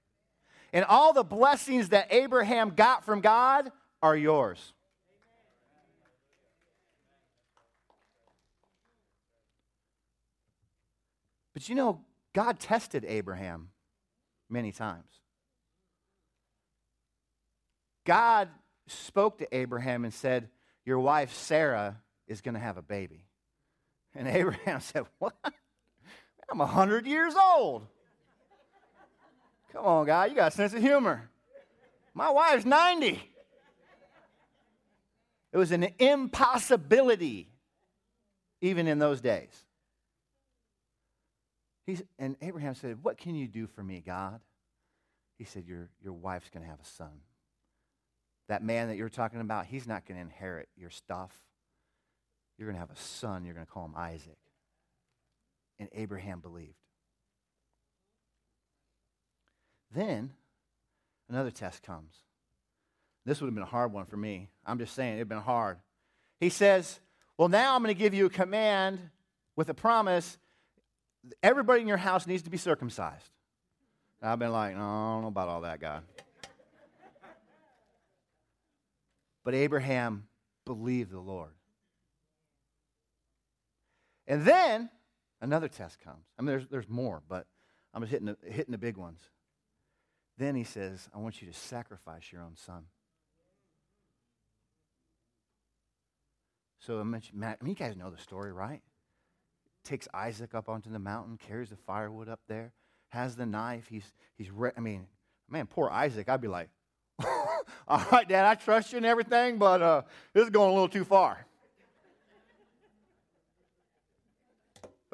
And 0.74 0.86
all 0.86 1.14
the 1.14 1.24
blessings 1.24 1.90
that 1.90 2.08
Abraham 2.12 2.72
got 2.72 3.06
from 3.06 3.22
God 3.22 3.72
are 4.02 4.16
yours. 4.16 4.74
But 11.54 11.70
you 11.70 11.76
know, 11.76 12.02
God 12.34 12.60
tested 12.60 13.06
Abraham 13.08 13.70
many 14.50 14.74
times. 14.74 15.08
God 18.06 18.50
spoke 18.88 19.40
to 19.40 19.56
Abraham 19.56 20.04
and 20.04 20.14
said, 20.14 20.50
Your 20.86 21.00
wife 21.00 21.34
Sarah 21.34 22.02
is 22.28 22.42
going 22.42 22.56
to 22.56 22.60
have 22.60 22.78
a 22.78 22.82
baby. 22.82 23.25
And 24.16 24.28
Abraham 24.28 24.80
said, 24.82 25.06
What? 25.20 25.36
I'm 26.50 26.60
100 26.60 27.06
years 27.06 27.34
old. 27.36 27.88
Come 29.74 29.86
on, 29.86 30.06
guy, 30.06 30.28
you 30.28 30.36
got 30.36 30.54
a 30.54 30.56
sense 30.56 30.74
of 30.74 30.82
humor. 30.82 31.30
My 32.14 32.30
wife's 32.30 32.66
90. 32.66 33.22
It 35.52 35.58
was 35.58 35.72
an 35.72 35.88
impossibility, 36.00 37.50
even 38.62 38.88
in 38.88 39.00
those 39.00 39.22
days. 39.22 39.66
He's, 41.86 42.04
and 42.18 42.36
Abraham 42.42 42.76
said, 42.76 43.04
What 43.04 43.18
can 43.18 43.36
you 43.36 43.48
do 43.48 43.68
for 43.68 43.84
me, 43.84 44.02
God? 44.06 44.40
He 45.38 45.44
said, 45.44 45.66
Your, 45.66 45.90
your 46.04 46.14
wife's 46.14 46.50
going 46.50 46.64
to 46.64 46.70
have 46.70 46.80
a 46.80 46.86
son. 46.86 47.22
That 48.48 48.64
man 48.64 48.88
that 48.88 48.96
you're 48.96 49.10
talking 49.10 49.42
about, 49.42 49.66
he's 49.66 49.88
not 49.88 50.06
going 50.06 50.18
to 50.18 50.22
inherit 50.22 50.70
your 50.78 50.90
stuff. 50.90 51.32
You're 52.58 52.68
going 52.68 52.76
to 52.76 52.80
have 52.80 52.92
a 52.92 53.00
son. 53.00 53.46
You're 53.46 53.54
going 53.54 53.66
to 53.66 53.72
call 53.72 53.86
him 53.86 53.96
Isaac. 53.96 54.38
And 55.80 55.90
Abraham 55.94 56.40
believed. 56.40 56.76
Then 59.94 60.32
another 61.30 61.52
test 61.52 61.84
comes. 61.84 62.14
This 63.26 63.42
would 63.42 63.48
have 63.48 63.56
been 63.56 63.64
a 63.64 63.68
hard 63.68 63.92
one 63.92 64.06
for 64.06 64.18
me. 64.18 64.50
I'm 64.66 64.78
just 64.78 64.94
saying, 64.94 65.14
it 65.14 65.16
would 65.16 65.20
have 65.20 65.30
been 65.30 65.38
hard. 65.40 65.78
He 66.40 66.50
says, 66.50 67.00
Well, 67.38 67.50
now 67.50 67.76
I'm 67.76 67.84
going 67.84 67.94
to 67.94 68.00
give 68.00 68.14
you 68.14 68.26
a 68.26 68.30
command 68.30 69.00
with 69.56 69.70
a 69.70 69.74
promise 69.74 70.38
everybody 71.42 71.82
in 71.82 71.88
your 71.88 71.98
house 71.98 72.28
needs 72.28 72.44
to 72.44 72.50
be 72.50 72.58
circumcised. 72.58 73.30
And 74.22 74.30
I've 74.30 74.40
been 74.40 74.52
like, 74.52 74.76
no, 74.76 74.82
I 74.82 75.14
don't 75.14 75.22
know 75.24 75.28
about 75.28 75.50
all 75.50 75.62
that, 75.62 75.80
God. 75.80 76.04
but 79.44 79.54
Abraham 79.54 80.28
believed 80.66 81.12
the 81.12 81.20
Lord. 81.20 81.52
And 84.28 84.44
then 84.44 84.90
another 85.42 85.68
test 85.68 86.00
comes. 86.00 86.26
I 86.38 86.42
mean, 86.42 86.48
there's, 86.48 86.68
there's 86.68 86.90
more, 86.90 87.22
but 87.28 87.48
I'm 87.94 88.02
just 88.02 88.12
hitting 88.12 88.28
the, 88.28 88.38
hitting 88.50 88.72
the 88.72 88.78
big 88.78 88.98
ones. 88.98 89.20
Then 90.38 90.56
he 90.56 90.64
says, 90.64 91.10
I 91.14 91.20
want 91.20 91.42
you 91.42 91.48
to 91.48 91.54
sacrifice 91.54 92.32
your 92.32 92.42
own 92.42 92.56
son. 92.56 92.86
So 96.80 97.00
I 97.00 97.04
mentioned, 97.04 97.40
Matt, 97.40 97.60
I 97.62 97.64
mean, 97.64 97.72
you 97.72 97.76
guys 97.76 97.96
know 97.96 98.10
the 98.10 98.22
story, 98.22 98.52
right? 98.52 98.82
takes 99.86 100.08
Isaac 100.14 100.54
up 100.54 100.68
onto 100.68 100.90
the 100.90 101.00
mountain, 101.00 101.38
carries 101.38 101.70
the 101.70 101.78
firewood 101.78 102.28
up 102.28 102.42
there, 102.50 102.74
has 103.10 103.36
the 103.36 103.46
knife. 103.46 103.88
He's, 103.88 104.12
he's 104.36 104.52
re- 104.52 104.72
I 104.76 104.82
mean, 104.82 105.08
man, 105.50 105.68
poor 105.68 105.90
Isaac. 105.90 106.28
I'd 106.28 106.42
be 106.42 106.50
like, 106.50 106.70
all 107.88 108.04
right, 108.12 108.28
Dad, 108.28 108.46
I 108.46 108.56
trust 108.56 108.92
you 108.92 108.98
and 108.98 109.06
everything, 109.06 109.58
but 109.58 109.82
uh, 109.82 110.02
this 110.34 110.44
is 110.44 110.50
going 110.50 110.72
a 110.72 110.74
little 110.74 110.90
too 110.90 111.06
far. 111.06 111.46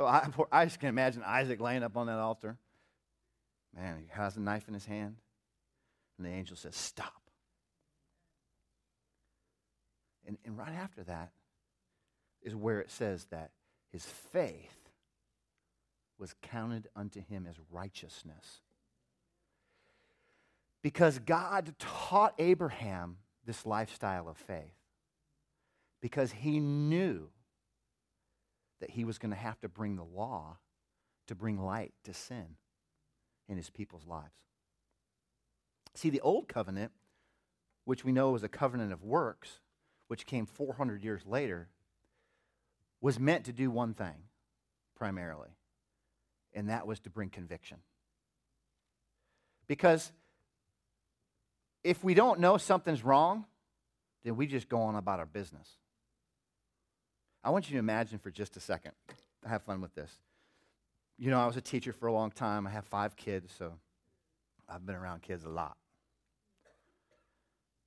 So 0.01 0.07
I, 0.07 0.27
poor, 0.31 0.47
I 0.51 0.65
just 0.65 0.79
can 0.79 0.89
imagine 0.89 1.21
Isaac 1.23 1.61
laying 1.61 1.83
up 1.83 1.95
on 1.95 2.07
that 2.07 2.17
altar. 2.17 2.57
Man, 3.75 3.99
he 3.99 4.07
has 4.09 4.35
a 4.35 4.39
knife 4.39 4.67
in 4.67 4.73
his 4.73 4.85
hand, 4.85 5.17
and 6.17 6.25
the 6.25 6.31
angel 6.31 6.57
says, 6.57 6.75
Stop. 6.75 7.21
And, 10.25 10.39
and 10.43 10.57
right 10.57 10.73
after 10.73 11.03
that 11.03 11.29
is 12.41 12.55
where 12.55 12.79
it 12.79 12.89
says 12.89 13.27
that 13.29 13.51
his 13.91 14.03
faith 14.03 14.89
was 16.17 16.33
counted 16.41 16.87
unto 16.95 17.21
him 17.21 17.45
as 17.47 17.57
righteousness. 17.69 18.61
Because 20.81 21.19
God 21.19 21.75
taught 21.77 22.33
Abraham 22.39 23.17
this 23.45 23.67
lifestyle 23.67 24.27
of 24.27 24.37
faith. 24.37 24.73
Because 26.01 26.31
he 26.31 26.59
knew 26.59 27.29
that 28.81 28.91
he 28.91 29.05
was 29.05 29.17
going 29.17 29.31
to 29.31 29.37
have 29.37 29.59
to 29.61 29.69
bring 29.69 29.95
the 29.95 30.03
law 30.03 30.57
to 31.27 31.35
bring 31.35 31.57
light 31.57 31.93
to 32.03 32.13
sin 32.13 32.57
in 33.47 33.55
his 33.55 33.69
people's 33.69 34.05
lives. 34.05 34.35
See, 35.95 36.09
the 36.09 36.21
old 36.21 36.47
covenant, 36.47 36.91
which 37.85 38.03
we 38.03 38.11
know 38.11 38.31
was 38.31 38.43
a 38.43 38.49
covenant 38.49 38.91
of 38.91 39.03
works, 39.03 39.59
which 40.07 40.25
came 40.25 40.45
400 40.45 41.03
years 41.03 41.25
later, 41.25 41.69
was 42.99 43.19
meant 43.19 43.45
to 43.45 43.53
do 43.53 43.71
one 43.71 43.93
thing 43.93 44.15
primarily, 44.95 45.49
and 46.53 46.69
that 46.69 46.85
was 46.85 46.99
to 47.01 47.09
bring 47.09 47.29
conviction. 47.29 47.77
Because 49.67 50.11
if 51.83 52.03
we 52.03 52.13
don't 52.13 52.39
know 52.39 52.57
something's 52.57 53.03
wrong, 53.03 53.45
then 54.23 54.35
we 54.35 54.47
just 54.47 54.69
go 54.69 54.81
on 54.81 54.95
about 54.95 55.19
our 55.19 55.25
business. 55.25 55.77
I 57.43 57.49
want 57.49 57.69
you 57.69 57.73
to 57.73 57.79
imagine 57.79 58.19
for 58.19 58.31
just 58.31 58.55
a 58.57 58.59
second. 58.59 58.91
Have 59.45 59.63
fun 59.63 59.81
with 59.81 59.95
this. 59.95 60.11
You 61.17 61.31
know, 61.31 61.39
I 61.39 61.47
was 61.47 61.57
a 61.57 61.61
teacher 61.61 61.93
for 61.93 62.07
a 62.07 62.13
long 62.13 62.31
time. 62.31 62.67
I 62.67 62.69
have 62.71 62.85
five 62.85 63.15
kids, 63.15 63.51
so 63.57 63.73
I've 64.69 64.85
been 64.85 64.95
around 64.95 65.21
kids 65.21 65.43
a 65.43 65.49
lot. 65.49 65.77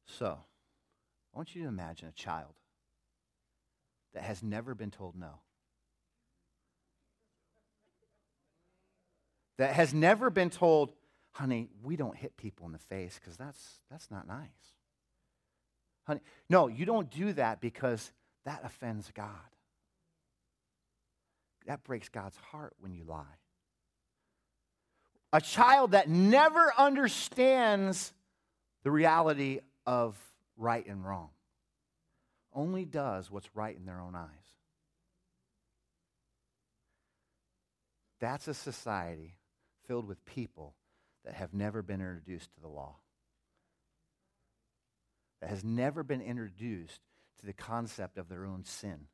So, 0.06 0.38
I 1.32 1.36
want 1.36 1.54
you 1.54 1.62
to 1.62 1.68
imagine 1.68 2.08
a 2.08 2.12
child 2.12 2.52
that 4.12 4.22
has 4.22 4.42
never 4.42 4.74
been 4.74 4.90
told 4.90 5.16
no. 5.16 5.40
That 9.56 9.74
has 9.74 9.94
never 9.94 10.30
been 10.30 10.50
told, 10.50 10.92
honey, 11.32 11.68
we 11.82 11.96
don't 11.96 12.16
hit 12.16 12.36
people 12.36 12.66
in 12.66 12.72
the 12.72 12.78
face 12.78 13.18
because 13.20 13.36
that's, 13.36 13.80
that's 13.90 14.10
not 14.10 14.26
nice. 14.26 14.48
Honey, 16.06 16.20
no, 16.50 16.68
you 16.68 16.84
don't 16.84 17.10
do 17.10 17.32
that 17.32 17.60
because 17.60 18.12
that 18.44 18.62
offends 18.64 19.10
God. 19.14 19.28
That 21.66 21.82
breaks 21.84 22.08
God's 22.08 22.36
heart 22.36 22.74
when 22.78 22.92
you 22.92 23.04
lie. 23.04 23.24
A 25.32 25.40
child 25.40 25.92
that 25.92 26.08
never 26.08 26.72
understands 26.76 28.12
the 28.82 28.90
reality 28.90 29.60
of 29.86 30.16
right 30.56 30.86
and 30.86 31.04
wrong 31.04 31.30
only 32.52 32.84
does 32.84 33.30
what's 33.30 33.48
right 33.54 33.76
in 33.76 33.84
their 33.86 34.00
own 34.00 34.14
eyes. 34.14 34.28
That's 38.20 38.46
a 38.46 38.54
society 38.54 39.34
filled 39.88 40.06
with 40.06 40.24
people 40.24 40.74
that 41.24 41.34
have 41.34 41.52
never 41.52 41.82
been 41.82 42.00
introduced 42.00 42.54
to 42.54 42.60
the 42.60 42.68
law, 42.68 42.96
that 45.40 45.50
has 45.50 45.64
never 45.64 46.02
been 46.02 46.20
introduced 46.20 47.00
to 47.40 47.46
the 47.46 47.52
concept 47.52 48.18
of 48.18 48.28
their 48.28 48.44
own 48.44 48.64
sin. 48.64 49.06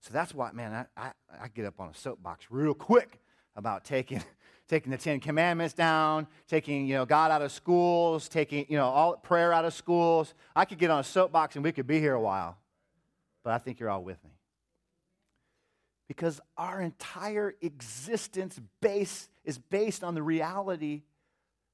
So 0.00 0.12
that's 0.12 0.34
why, 0.34 0.52
man, 0.52 0.86
I, 0.96 1.02
I, 1.02 1.12
I 1.44 1.48
get 1.48 1.64
up 1.64 1.80
on 1.80 1.88
a 1.88 1.94
soapbox 1.94 2.46
real 2.50 2.74
quick 2.74 3.20
about 3.56 3.84
taking 3.84 4.22
taking 4.68 4.90
the 4.90 4.98
Ten 4.98 5.20
Commandments 5.20 5.74
down, 5.74 6.26
taking, 6.48 6.86
you 6.86 6.94
know, 6.94 7.04
God 7.04 7.30
out 7.30 7.42
of 7.42 7.52
schools, 7.52 8.28
taking, 8.28 8.66
you 8.68 8.76
know, 8.76 8.86
all 8.86 9.16
prayer 9.16 9.52
out 9.52 9.64
of 9.64 9.74
schools. 9.74 10.34
I 10.56 10.64
could 10.64 10.78
get 10.78 10.90
on 10.90 11.00
a 11.00 11.04
soapbox 11.04 11.54
and 11.56 11.64
we 11.64 11.72
could 11.72 11.86
be 11.86 12.00
here 12.00 12.14
a 12.14 12.20
while. 12.20 12.56
But 13.42 13.52
I 13.52 13.58
think 13.58 13.78
you're 13.78 13.90
all 13.90 14.02
with 14.02 14.22
me. 14.24 14.30
Because 16.08 16.40
our 16.56 16.80
entire 16.80 17.54
existence 17.60 18.60
base 18.80 19.28
is 19.44 19.58
based 19.58 20.02
on 20.04 20.14
the 20.14 20.22
reality 20.22 21.02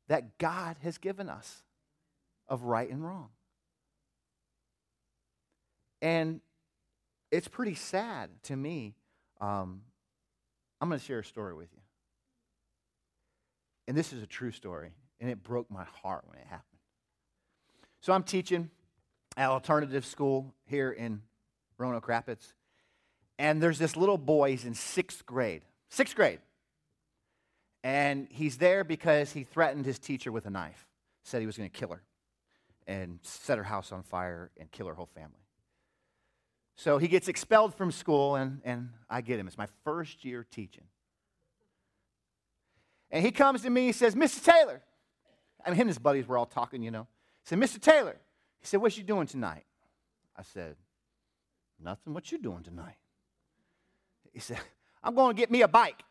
that 0.08 0.38
God 0.38 0.76
has 0.82 0.98
given 0.98 1.28
us 1.28 1.62
of 2.48 2.64
right 2.64 2.90
and 2.90 3.04
wrong. 3.04 3.28
And 6.02 6.40
it's 7.30 7.48
pretty 7.48 7.74
sad 7.74 8.30
to 8.44 8.56
me. 8.56 8.94
Um, 9.40 9.82
I'm 10.80 10.88
going 10.88 10.98
to 10.98 11.04
share 11.04 11.20
a 11.20 11.24
story 11.24 11.54
with 11.54 11.68
you. 11.72 11.80
And 13.86 13.96
this 13.96 14.12
is 14.12 14.22
a 14.22 14.26
true 14.26 14.52
story, 14.52 14.92
and 15.20 15.30
it 15.30 15.42
broke 15.42 15.70
my 15.70 15.84
heart 15.84 16.24
when 16.26 16.38
it 16.38 16.44
happened. 16.44 16.64
So 18.00 18.12
I'm 18.12 18.22
teaching 18.22 18.70
at 19.36 19.48
alternative 19.48 20.06
school 20.06 20.54
here 20.64 20.90
in 20.90 21.22
Roanoke 21.76 22.08
Rapids. 22.08 22.54
And 23.38 23.62
there's 23.62 23.78
this 23.78 23.96
little 23.96 24.18
boy, 24.18 24.50
he's 24.50 24.64
in 24.64 24.74
sixth 24.74 25.26
grade. 25.26 25.62
Sixth 25.88 26.14
grade. 26.14 26.40
And 27.82 28.28
he's 28.30 28.58
there 28.58 28.84
because 28.84 29.32
he 29.32 29.44
threatened 29.44 29.86
his 29.86 29.98
teacher 29.98 30.30
with 30.30 30.46
a 30.46 30.50
knife, 30.50 30.86
said 31.24 31.40
he 31.40 31.46
was 31.46 31.56
going 31.56 31.68
to 31.68 31.76
kill 31.76 31.88
her 31.90 32.02
and 32.86 33.18
set 33.22 33.58
her 33.58 33.64
house 33.64 33.92
on 33.92 34.02
fire 34.02 34.50
and 34.58 34.70
kill 34.70 34.86
her 34.86 34.94
whole 34.94 35.08
family. 35.14 35.39
So 36.82 36.96
he 36.96 37.08
gets 37.08 37.28
expelled 37.28 37.74
from 37.74 37.92
school, 37.92 38.36
and, 38.36 38.62
and 38.64 38.88
I 39.10 39.20
get 39.20 39.38
him. 39.38 39.46
It's 39.46 39.58
my 39.58 39.68
first 39.84 40.24
year 40.24 40.46
teaching. 40.50 40.84
And 43.10 43.22
he 43.22 43.30
comes 43.32 43.60
to 43.62 43.70
me, 43.70 43.84
he 43.84 43.92
says, 43.92 44.14
Mr. 44.14 44.42
Taylor. 44.42 44.80
I 45.62 45.68
mean, 45.68 45.76
him 45.76 45.82
and 45.82 45.90
his 45.90 45.98
buddies 45.98 46.26
were 46.26 46.38
all 46.38 46.46
talking, 46.46 46.82
you 46.82 46.90
know. 46.90 47.06
He 47.42 47.48
said, 47.50 47.58
Mr. 47.58 47.78
Taylor. 47.78 48.16
He 48.60 48.66
said, 48.66 48.80
What 48.80 48.96
you 48.96 49.02
doing 49.02 49.26
tonight? 49.26 49.66
I 50.34 50.42
said, 50.42 50.76
Nothing. 51.78 52.14
What 52.14 52.32
you 52.32 52.38
doing 52.38 52.62
tonight? 52.62 52.96
He 54.32 54.40
said, 54.40 54.60
I'm 55.04 55.14
going 55.14 55.36
to 55.36 55.38
get 55.38 55.50
me 55.50 55.60
a 55.60 55.68
bike. 55.68 56.02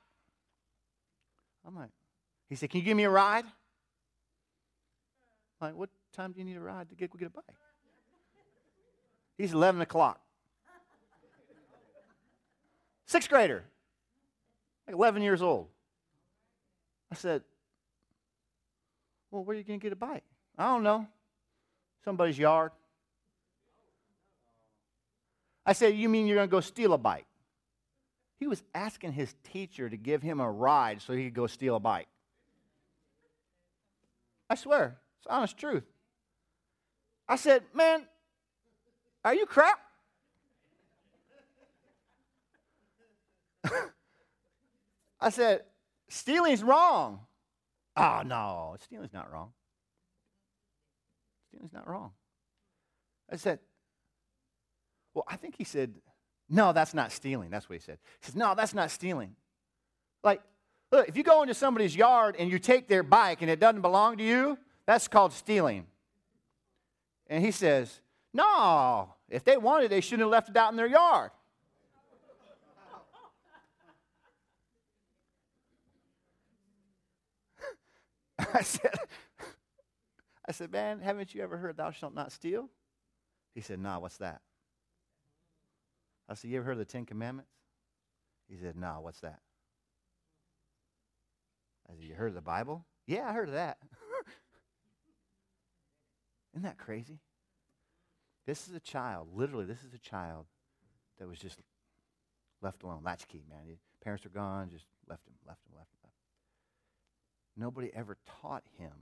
I'm 1.66 1.76
like, 1.76 1.90
he 2.48 2.54
said, 2.54 2.70
Can 2.70 2.82
you 2.82 2.86
give 2.86 2.96
me 2.96 3.06
a 3.06 3.10
ride? 3.10 3.46
I'm 5.60 5.70
like, 5.70 5.76
what 5.76 5.90
time 6.14 6.32
do 6.32 6.38
you 6.38 6.46
need 6.46 6.58
a 6.58 6.62
ride 6.62 6.90
to 6.90 6.96
get, 6.96 7.12
get 7.18 7.26
a 7.26 7.32
bike? 7.32 7.44
He's 9.36 9.54
11 9.54 9.82
o'clock. 9.82 10.22
Sixth 13.10 13.28
grader, 13.28 13.64
like 14.86 14.96
11 14.96 15.24
years 15.24 15.42
old. 15.42 15.66
I 17.12 17.16
said, 17.16 17.42
Well, 19.32 19.44
where 19.44 19.56
are 19.56 19.58
you 19.58 19.64
going 19.64 19.80
to 19.80 19.84
get 19.84 19.92
a 19.92 19.96
bike? 19.96 20.22
I 20.60 20.68
don't 20.68 20.84
know. 20.84 21.08
Somebody's 22.06 22.38
yard. 22.38 22.72
I 25.66 25.74
said, 25.74 25.96
You 25.96 26.08
mean 26.08 26.28
you're 26.28 26.36
going 26.36 26.50
to 26.50 26.52
go 26.52 26.60
steal 26.60 26.94
a 26.94 27.00
bike? 27.00 27.26
He 28.40 28.46
was 28.46 28.62
asking 28.76 29.14
his 29.14 29.34
teacher 29.52 29.90
to 29.90 29.98
give 29.98 30.22
him 30.22 30.40
a 30.40 30.50
ride 30.50 31.02
so 31.02 31.14
he 31.14 31.24
could 31.24 31.34
go 31.34 31.48
steal 31.48 31.78
a 31.78 31.80
bike. 31.80 32.08
I 34.52 34.54
swear, 34.54 35.00
it's 35.18 35.28
honest 35.28 35.58
truth. 35.58 35.86
I 37.28 37.38
said, 37.38 37.64
Man, 37.74 38.04
are 39.26 39.34
you 39.34 39.48
crap? 39.48 39.80
I 45.20 45.30
said, 45.30 45.64
Stealing's 46.10 46.64
wrong. 46.64 47.22
Oh, 47.96 48.22
no, 48.26 48.76
stealing's 48.82 49.14
not 49.14 49.32
wrong. 49.32 49.52
Stealing's 51.50 51.74
not 51.74 51.88
wrong. 51.88 52.12
I 53.32 53.36
said, 53.36 53.60
Well, 55.14 55.26
I 55.28 55.36
think 55.36 55.56
he 55.58 55.64
said, 55.64 55.94
No, 56.50 56.74
that's 56.74 56.94
not 56.94 57.12
stealing. 57.12 57.50
That's 57.50 57.70
what 57.70 57.76
he 57.76 57.82
said. 57.82 57.98
He 58.22 58.26
says, 58.28 58.36
No, 58.36 58.56
that's 58.56 58.74
not 58.74 58.92
stealing. 58.92 59.36
Like, 60.24 60.42
look, 60.92 61.08
if 61.08 61.16
you 61.16 61.24
go 61.24 61.42
into 61.42 61.54
somebody's 61.54 61.96
yard 61.96 62.36
and 62.40 62.50
you 62.50 62.60
take 62.60 62.88
their 62.88 63.04
bike 63.04 63.42
and 63.42 63.52
it 63.52 63.60
doesn't 63.60 63.82
belong 63.82 64.18
to 64.18 64.24
you, 64.24 64.58
that's 64.86 65.08
called 65.08 65.34
stealing. 65.34 65.86
And 67.28 67.44
he 67.44 67.52
says, 67.52 68.02
No, 68.34 69.14
if 69.30 69.44
they 69.44 69.58
wanted, 69.58 69.92
they 69.92 70.02
shouldn't 70.02 70.22
have 70.22 70.32
left 70.32 70.50
it 70.50 70.58
out 70.58 70.72
in 70.72 70.78
their 70.78 70.88
yard. 70.88 71.32
I 78.54 78.62
said, 78.62 78.96
I 80.48 80.52
said, 80.52 80.72
man, 80.72 81.00
haven't 81.00 81.34
you 81.34 81.42
ever 81.42 81.58
heard 81.58 81.78
thou 81.78 81.92
shalt 81.92 82.14
not 82.14 82.32
steal? 82.32 82.70
He 83.54 83.62
said, 83.62 83.80
nah, 83.80 84.00
what's 84.00 84.18
that? 84.18 84.42
I 86.28 86.36
said, 86.36 86.52
you 86.52 86.58
ever 86.58 86.66
heard 86.66 86.74
of 86.74 86.80
the 86.80 86.86
Ten 86.86 87.06
Commandments? 87.06 87.52
He 88.48 88.56
said, 88.56 88.76
nah, 88.76 89.00
what's 89.00 89.20
that? 89.22 89.40
I 91.90 91.96
said, 91.96 92.04
you 92.04 92.16
heard 92.16 92.30
of 92.30 92.36
the 92.36 92.42
Bible? 92.42 92.86
Yeah, 93.08 93.28
I 93.28 93.34
heard 93.34 93.50
of 93.50 93.56
that. 93.56 93.78
Isn't 96.54 96.64
that 96.64 96.78
crazy? 96.78 97.20
This 98.46 98.68
is 98.68 98.76
a 98.76 98.80
child, 98.80 99.30
literally, 99.34 99.66
this 99.66 99.84
is 99.84 99.94
a 99.94 100.00
child 100.00 100.46
that 101.20 101.28
was 101.28 101.40
just 101.40 101.60
left 102.62 102.84
alone. 102.84 103.02
Latchkey, 103.04 103.44
man. 103.50 103.78
Parents 104.04 104.26
are 104.26 104.30
gone, 104.30 104.70
just 104.70 104.86
left 105.08 105.28
him, 105.28 105.34
left 105.48 105.62
him, 105.66 105.74
left 105.78 105.94
him. 105.94 105.99
Nobody 107.60 107.92
ever 107.94 108.18
taught 108.42 108.64
him 108.78 108.94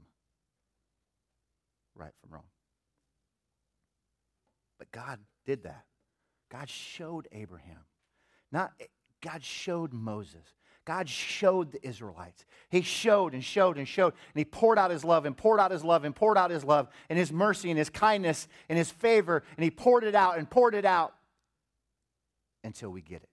right 1.95 2.13
from 2.21 2.33
wrong. 2.33 2.43
But 4.79 4.91
God 4.91 5.19
did 5.45 5.63
that. 5.63 5.85
God 6.51 6.67
showed 6.69 7.27
Abraham. 7.31 7.85
Not 8.51 8.71
God 9.21 9.43
showed 9.43 9.93
Moses. 9.93 10.55
God 10.85 11.09
showed 11.09 11.71
the 11.71 11.85
Israelites. 11.85 12.45
He 12.69 12.81
showed 12.81 13.33
and 13.33 13.43
showed 13.43 13.77
and 13.77 13.87
showed. 13.87 14.13
And 14.33 14.39
he 14.39 14.45
poured 14.45 14.79
out 14.79 14.89
his 14.89 15.03
love 15.03 15.25
and 15.25 15.35
poured 15.35 15.59
out 15.59 15.71
his 15.71 15.83
love 15.83 16.05
and 16.05 16.15
poured 16.15 16.37
out 16.37 16.49
his 16.49 16.63
love 16.63 16.87
and 17.09 17.19
his 17.19 17.31
mercy 17.31 17.69
and 17.69 17.77
his 17.77 17.89
kindness 17.89 18.47
and 18.69 18.77
his 18.77 18.89
favor. 18.89 19.43
And 19.57 19.63
he 19.63 19.69
poured 19.69 20.03
it 20.05 20.15
out 20.15 20.37
and 20.37 20.49
poured 20.49 20.75
it 20.75 20.85
out 20.85 21.13
until 22.63 22.89
we 22.89 23.01
get 23.01 23.21
it. 23.21 23.29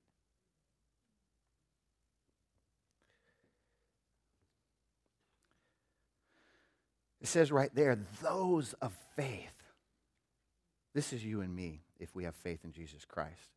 It 7.24 7.28
says 7.28 7.50
right 7.50 7.74
there, 7.74 7.96
those 8.22 8.74
of 8.82 8.92
faith. 9.16 9.56
This 10.94 11.14
is 11.14 11.24
you 11.24 11.40
and 11.40 11.56
me 11.56 11.80
if 11.98 12.14
we 12.14 12.24
have 12.24 12.34
faith 12.34 12.66
in 12.66 12.72
Jesus 12.72 13.06
Christ. 13.06 13.48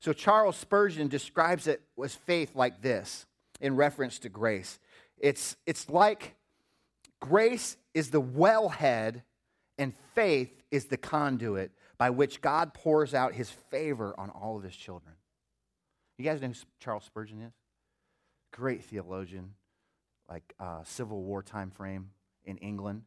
So 0.00 0.12
Charles 0.12 0.58
Spurgeon 0.58 1.08
describes 1.08 1.66
it 1.66 1.80
as 2.04 2.14
faith 2.14 2.54
like 2.54 2.82
this 2.82 3.24
in 3.58 3.74
reference 3.74 4.18
to 4.18 4.28
grace. 4.28 4.78
It's, 5.16 5.56
it's 5.64 5.88
like 5.88 6.34
grace 7.20 7.78
is 7.94 8.10
the 8.10 8.20
wellhead 8.20 9.22
and 9.78 9.94
faith 10.14 10.52
is 10.70 10.84
the 10.84 10.98
conduit 10.98 11.70
by 11.96 12.10
which 12.10 12.42
God 12.42 12.74
pours 12.74 13.14
out 13.14 13.32
his 13.32 13.48
favor 13.48 14.14
on 14.18 14.28
all 14.28 14.58
of 14.58 14.62
his 14.62 14.76
children. 14.76 15.14
You 16.18 16.26
guys 16.26 16.42
know 16.42 16.48
who 16.48 16.54
Charles 16.80 17.04
Spurgeon 17.04 17.40
is? 17.40 17.54
Great 18.52 18.84
theologian, 18.84 19.54
like 20.28 20.52
uh, 20.60 20.84
Civil 20.84 21.22
War 21.22 21.42
time 21.42 21.70
frame 21.70 22.10
in 22.44 22.58
England. 22.58 23.02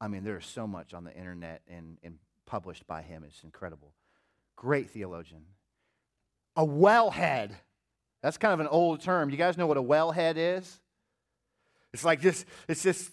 I 0.00 0.08
mean, 0.08 0.24
there's 0.24 0.46
so 0.46 0.66
much 0.66 0.94
on 0.94 1.04
the 1.04 1.14
internet 1.14 1.62
and, 1.68 1.98
and 2.02 2.18
published 2.46 2.86
by 2.86 3.02
him. 3.02 3.24
It's 3.26 3.44
incredible. 3.44 3.92
Great 4.56 4.90
theologian. 4.90 5.42
A 6.56 6.66
wellhead. 6.66 7.52
That's 8.22 8.38
kind 8.38 8.52
of 8.52 8.60
an 8.60 8.66
old 8.66 9.00
term. 9.00 9.30
You 9.30 9.36
guys 9.36 9.56
know 9.56 9.66
what 9.66 9.76
a 9.76 9.82
wellhead 9.82 10.34
is? 10.36 10.80
It's 11.92 12.04
like 12.04 12.20
this, 12.20 12.44
it's 12.68 12.82
this 12.82 13.10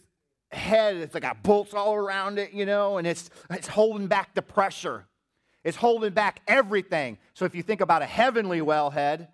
head, 0.51 0.97
it's 0.97 1.13
like 1.13 1.23
got 1.23 1.43
bolts 1.43 1.73
all 1.73 1.95
around 1.95 2.39
it, 2.39 2.53
you 2.53 2.65
know, 2.65 2.97
and 2.97 3.07
it's 3.07 3.29
it's 3.49 3.67
holding 3.67 4.07
back 4.07 4.33
the 4.33 4.41
pressure. 4.41 5.05
It's 5.63 5.77
holding 5.77 6.13
back 6.13 6.41
everything. 6.47 7.17
So 7.33 7.45
if 7.45 7.55
you 7.55 7.63
think 7.63 7.81
about 7.81 8.01
a 8.01 8.05
heavenly 8.05 8.61
wellhead, 8.61 9.27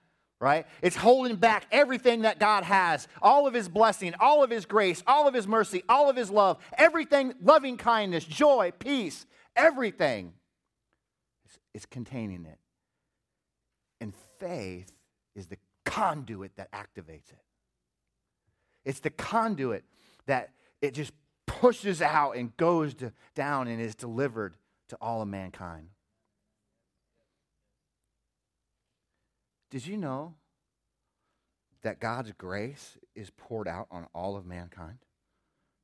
right? 0.43 0.67
It's 0.81 0.97
holding 0.97 1.37
back 1.37 1.65
everything 1.71 2.23
that 2.23 2.37
God 2.37 2.65
has 2.65 3.07
all 3.21 3.47
of 3.47 3.53
His 3.53 3.69
blessing, 3.69 4.13
all 4.19 4.43
of 4.43 4.49
His 4.49 4.65
grace, 4.65 5.01
all 5.07 5.25
of 5.25 5.33
His 5.33 5.47
mercy, 5.47 5.83
all 5.87 6.09
of 6.09 6.17
His 6.17 6.29
love, 6.29 6.57
everything, 6.77 7.33
loving 7.41 7.77
kindness, 7.77 8.25
joy, 8.25 8.73
peace, 8.77 9.25
everything 9.55 10.33
It's 11.73 11.85
containing 11.85 12.45
it. 12.45 12.59
And 14.01 14.13
faith 14.37 14.91
is 15.33 15.47
the 15.47 15.57
conduit 15.85 16.57
that 16.57 16.69
activates 16.73 17.31
it. 17.31 17.41
It's 18.83 18.99
the 18.99 19.11
conduit 19.11 19.85
that 20.25 20.49
it 20.81 20.93
just 20.93 21.13
pushes 21.45 22.01
out 22.01 22.35
and 22.35 22.55
goes 22.57 22.93
to, 22.95 23.13
down 23.33 23.69
and 23.69 23.81
is 23.81 23.95
delivered 23.95 24.57
to 24.89 24.97
all 24.99 25.21
of 25.21 25.29
mankind. 25.29 25.87
Did 29.73 29.87
you 29.87 29.97
know 29.97 30.35
that 31.81 31.99
God's 31.99 32.31
grace 32.33 32.99
is 33.15 33.31
poured 33.31 33.67
out 33.67 33.87
on 33.89 34.05
all 34.13 34.35
of 34.35 34.45
mankind 34.45 34.99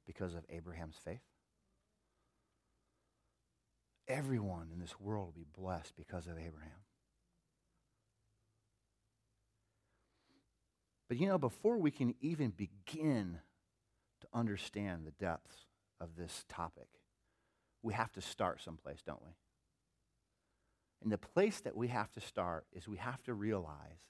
because 0.05 0.35
of 0.35 0.45
Abraham's 0.47 0.97
faith? 1.03 1.23
Everyone 4.07 4.67
in 4.71 4.79
this 4.79 4.99
world 4.99 5.25
will 5.25 5.41
be 5.41 5.47
blessed 5.59 5.95
because 5.97 6.27
of 6.27 6.33
Abraham. 6.33 6.83
But 11.07 11.17
you 11.17 11.27
know, 11.27 11.39
before 11.39 11.79
we 11.79 11.89
can 11.89 12.13
even 12.21 12.51
begin 12.51 13.39
to 14.21 14.27
understand 14.31 15.07
the 15.07 15.25
depths 15.25 15.65
of 15.99 16.09
this 16.15 16.45
topic, 16.47 16.89
we 17.81 17.95
have 17.95 18.11
to 18.11 18.21
start 18.21 18.61
someplace, 18.61 19.01
don't 19.03 19.23
we? 19.23 19.31
And 21.01 21.11
the 21.11 21.17
place 21.17 21.61
that 21.61 21.75
we 21.75 21.87
have 21.87 22.11
to 22.13 22.21
start 22.21 22.65
is 22.73 22.87
we 22.87 22.97
have 22.97 23.23
to 23.23 23.33
realize 23.33 24.03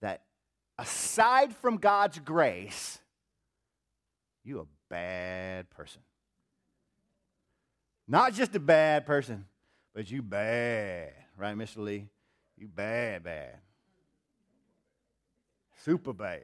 that 0.00 0.22
aside 0.78 1.54
from 1.54 1.76
God's 1.76 2.18
grace, 2.18 2.98
you 4.44 4.60
a 4.60 4.66
bad 4.90 5.70
person. 5.70 6.02
Not 8.06 8.34
just 8.34 8.54
a 8.54 8.60
bad 8.60 9.06
person, 9.06 9.46
but 9.94 10.10
you 10.10 10.20
bad. 10.20 11.12
Right, 11.36 11.56
Mr. 11.56 11.78
Lee? 11.78 12.08
You 12.56 12.68
bad, 12.68 13.22
bad. 13.22 13.56
Super 15.84 16.12
bad. 16.12 16.40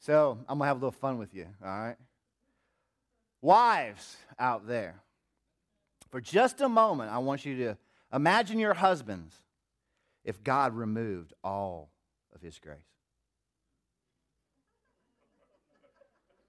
So 0.00 0.38
I'm 0.48 0.58
going 0.58 0.60
to 0.60 0.64
have 0.66 0.76
a 0.76 0.80
little 0.80 0.90
fun 0.92 1.18
with 1.18 1.34
you, 1.34 1.46
all 1.62 1.68
right? 1.68 1.96
Wives 3.42 4.16
out 4.38 4.66
there, 4.66 5.00
for 6.10 6.20
just 6.20 6.60
a 6.60 6.68
moment, 6.68 7.10
I 7.10 7.18
want 7.18 7.44
you 7.44 7.56
to 7.58 7.76
imagine 8.12 8.58
your 8.58 8.74
husbands 8.74 9.34
if 10.24 10.42
God 10.42 10.74
removed 10.74 11.32
all 11.42 11.90
of 12.34 12.42
his 12.42 12.58
grace. 12.58 12.78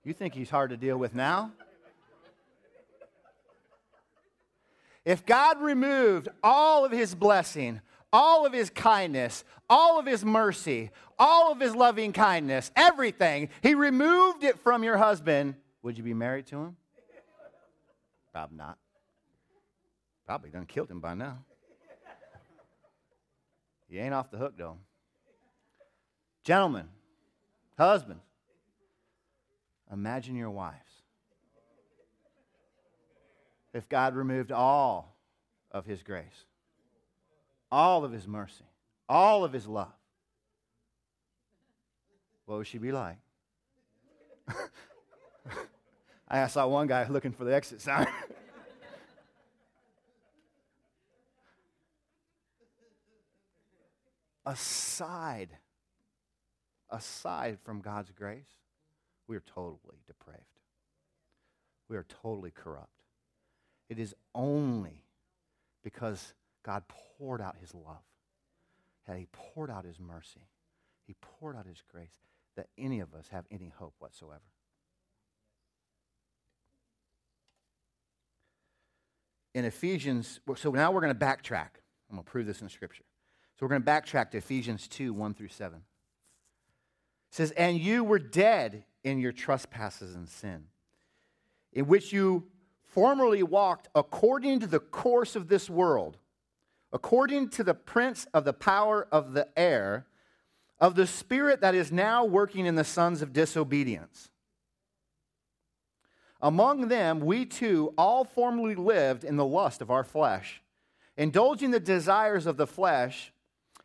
You 0.04 0.13
think 0.13 0.34
he's 0.34 0.50
hard 0.50 0.71
to 0.71 0.78
deal 0.78 0.97
with 0.97 1.13
now? 1.13 1.52
If 5.06 5.26
God 5.26 5.62
removed 5.62 6.28
all 6.43 6.86
of 6.86 6.91
his 6.91 7.15
blessing, 7.15 7.82
all 8.13 8.45
of 8.45 8.54
his 8.54 8.69
kindness, 8.69 9.43
all 9.69 10.00
of 10.00 10.06
his 10.06 10.24
mercy, 10.24 10.91
all 11.17 11.52
of 11.52 11.60
his 11.60 11.76
loving 11.76 12.13
kindness, 12.13 12.71
everything, 12.76 13.50
he 13.63 13.74
removed 13.74 14.43
it 14.43 14.60
from 14.60 14.84
your 14.84 14.97
husband, 14.97 15.56
would 15.82 15.97
you 15.97 16.04
be 16.04 16.13
married 16.13 16.47
to 16.47 16.58
him? 16.58 16.76
Probably 18.32 18.58
not. 18.58 18.78
Probably 20.25 20.49
done 20.49 20.65
killed 20.65 20.89
him 20.89 20.99
by 20.99 21.13
now. 21.13 21.39
He 23.89 23.99
ain't 23.99 24.13
off 24.13 24.31
the 24.31 24.38
hook, 24.38 24.53
though. 24.57 24.77
Gentlemen, 26.45 26.88
husbands, 27.77 28.23
imagine 29.91 30.36
your 30.36 30.49
wives. 30.49 30.77
If 33.73 33.89
God 33.89 34.15
removed 34.15 34.51
all 34.51 35.15
of 35.71 35.86
his 35.86 36.03
grace, 36.03 36.45
all 37.71 38.03
of 38.05 38.12
his 38.12 38.27
mercy, 38.27 38.65
all 39.10 39.43
of 39.43 39.51
his 39.51 39.67
love, 39.67 39.93
what 42.45 42.57
would 42.57 42.67
she 42.67 42.77
be 42.77 42.91
like? 42.91 43.17
I 46.27 46.47
saw 46.47 46.67
one 46.67 46.88
guy 46.88 47.05
looking 47.07 47.34
for 47.34 47.43
the 47.43 47.53
exit 47.53 47.81
sign. 47.81 48.07
aside, 54.51 55.49
aside 56.89 57.57
from 57.63 57.79
God's 57.79 58.11
grace, 58.11 58.59
we 59.27 59.37
are 59.37 59.43
totally 59.45 60.01
depraved. 60.07 60.41
We 61.87 61.95
are 61.95 62.05
totally 62.21 62.51
corrupt. 62.51 63.01
It 63.89 63.97
is 63.97 64.13
only 64.35 65.03
because 65.83 66.33
God 66.63 66.83
poured 66.87 67.41
out 67.41 67.55
his 67.59 67.73
love, 67.73 68.03
that 69.07 69.17
he 69.17 69.27
poured 69.31 69.71
out 69.71 69.85
his 69.85 69.99
mercy, 69.99 70.47
he 71.07 71.15
poured 71.21 71.55
out 71.55 71.65
his 71.65 71.81
grace, 71.89 72.19
that 72.55 72.67
any 72.77 72.99
of 72.99 73.13
us 73.13 73.27
have 73.31 73.45
any 73.51 73.71
hope 73.77 73.93
whatsoever. 73.99 74.41
In 79.53 79.65
Ephesians, 79.65 80.39
so 80.55 80.71
now 80.71 80.91
we're 80.91 81.01
going 81.01 81.13
to 81.13 81.25
backtrack. 81.25 81.69
I'm 82.09 82.15
going 82.15 82.23
to 82.23 82.29
prove 82.31 82.45
this 82.45 82.61
in 82.61 82.69
Scripture. 82.69 83.03
So 83.62 83.67
we're 83.67 83.78
going 83.78 83.84
to 83.84 83.91
backtrack 83.91 84.32
to 84.32 84.39
Ephesians 84.39 84.88
2 84.88 85.13
1 85.13 85.36
through 85.36 85.50
7. 85.50 85.78
It 85.78 85.84
says, 87.30 87.52
And 87.52 87.80
you 87.80 88.04
were 88.04 88.17
dead 88.17 88.86
in 89.04 89.19
your 89.19 89.32
trespasses 89.32 90.15
and 90.15 90.28
sin, 90.28 90.63
in 91.71 91.86
which 91.86 92.12
you 92.12 92.47
formerly 92.86 93.43
walked 93.43 93.88
according 93.93 94.62
to 94.62 94.67
the 94.67 94.80
course 94.80 95.36
of 95.36 95.47
this 95.47 95.69
world, 95.69 96.17
according 96.91 97.50
to 97.50 97.63
the 97.63 97.76
prince 97.76 98.26
of 98.34 98.45
the 98.45 98.54
power 98.54 99.08
of 99.12 99.34
the 99.34 99.47
air, 99.56 100.08
of 100.80 100.95
the 100.95 101.06
spirit 101.06 101.62
that 101.62 101.76
is 101.76 101.91
now 101.91 102.26
working 102.26 102.65
in 102.65 102.74
the 102.74 102.84
sons 102.84 103.21
of 103.21 103.32
disobedience. 103.32 104.32
Among 106.41 106.88
them, 106.88 107.19
we 107.19 107.45
too 107.45 107.93
all 107.95 108.24
formerly 108.24 108.74
lived 108.74 109.24
in 109.24 109.36
the 109.38 109.45
lust 109.45 109.84
of 109.84 109.91
our 109.91 110.04
flesh, 110.04 110.63
indulging 111.15 111.69
the 111.69 111.80
desires 111.80 112.47
of 112.47 112.58
the 112.58 112.65
flesh 112.65 113.32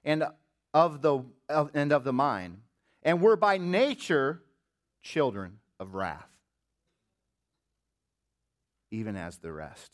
and 0.07 0.25
of 0.73 1.03
the, 1.03 1.23
of, 1.51 1.71
and 1.75 1.93
of 1.93 2.05
the 2.05 2.13
mind, 2.13 2.59
and 3.03 3.21
were 3.21 3.37
by 3.37 3.59
nature 3.59 4.43
children 5.03 5.59
of 5.79 5.95
wrath, 5.95 6.29
even 8.91 9.17
as 9.17 9.37
the 9.39 9.53
rest. 9.53 9.93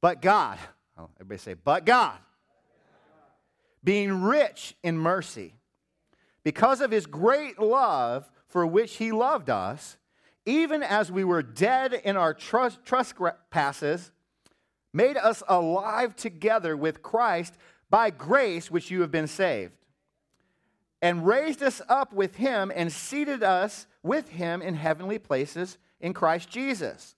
But 0.00 0.22
God, 0.22 0.58
oh, 0.98 1.10
everybody 1.16 1.38
say, 1.38 1.54
but 1.54 1.84
God, 1.84 2.18
being 3.84 4.22
rich 4.22 4.74
in 4.82 4.98
mercy, 4.98 5.54
because 6.42 6.80
of 6.80 6.90
his 6.90 7.06
great 7.06 7.58
love 7.58 8.30
for 8.46 8.66
which 8.66 8.96
he 8.96 9.12
loved 9.12 9.50
us, 9.50 9.98
even 10.46 10.82
as 10.82 11.12
we 11.12 11.24
were 11.24 11.42
dead 11.42 11.92
in 11.92 12.16
our 12.16 12.32
trespasses, 12.34 14.10
made 14.92 15.16
us 15.16 15.42
alive 15.48 16.16
together 16.16 16.76
with 16.76 17.02
Christ 17.02 17.54
by 17.90 18.08
grace 18.10 18.70
which 18.70 18.90
you 18.90 19.00
have 19.00 19.10
been 19.10 19.26
saved, 19.26 19.72
and 21.02 21.26
raised 21.26 21.62
us 21.62 21.82
up 21.88 22.12
with 22.12 22.36
him 22.36 22.70
and 22.74 22.92
seated 22.92 23.42
us 23.42 23.86
with 24.02 24.28
him 24.30 24.62
in 24.62 24.74
heavenly 24.74 25.18
places 25.18 25.76
in 26.00 26.14
Christ 26.14 26.48
Jesus, 26.48 27.16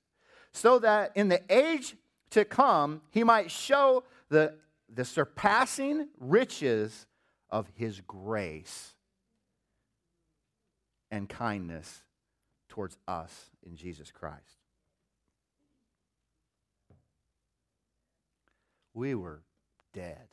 so 0.53 0.79
that 0.79 1.13
in 1.15 1.29
the 1.29 1.43
age 1.51 1.95
to 2.31 2.45
come 2.45 3.03
he 3.11 3.23
might 3.23 3.51
show 3.51 4.03
the, 4.31 4.55
the 4.93 5.05
surpassing 5.05 6.09
riches 6.19 7.07
of 7.51 7.69
his 7.75 8.01
grace 8.07 8.95
and 11.11 11.29
kindness 11.29 12.03
towards 12.71 12.97
us 13.07 13.51
in 13.67 13.77
Jesus 13.77 14.11
Christ. 14.11 14.41
We 18.95 19.15
were 19.15 19.43
dead 19.93 20.29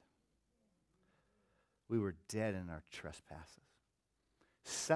we 1.89 1.99
were 1.99 2.15
dead 2.29 2.53
in 2.53 2.69
our 2.69 2.83
trespasses. 2.91 3.63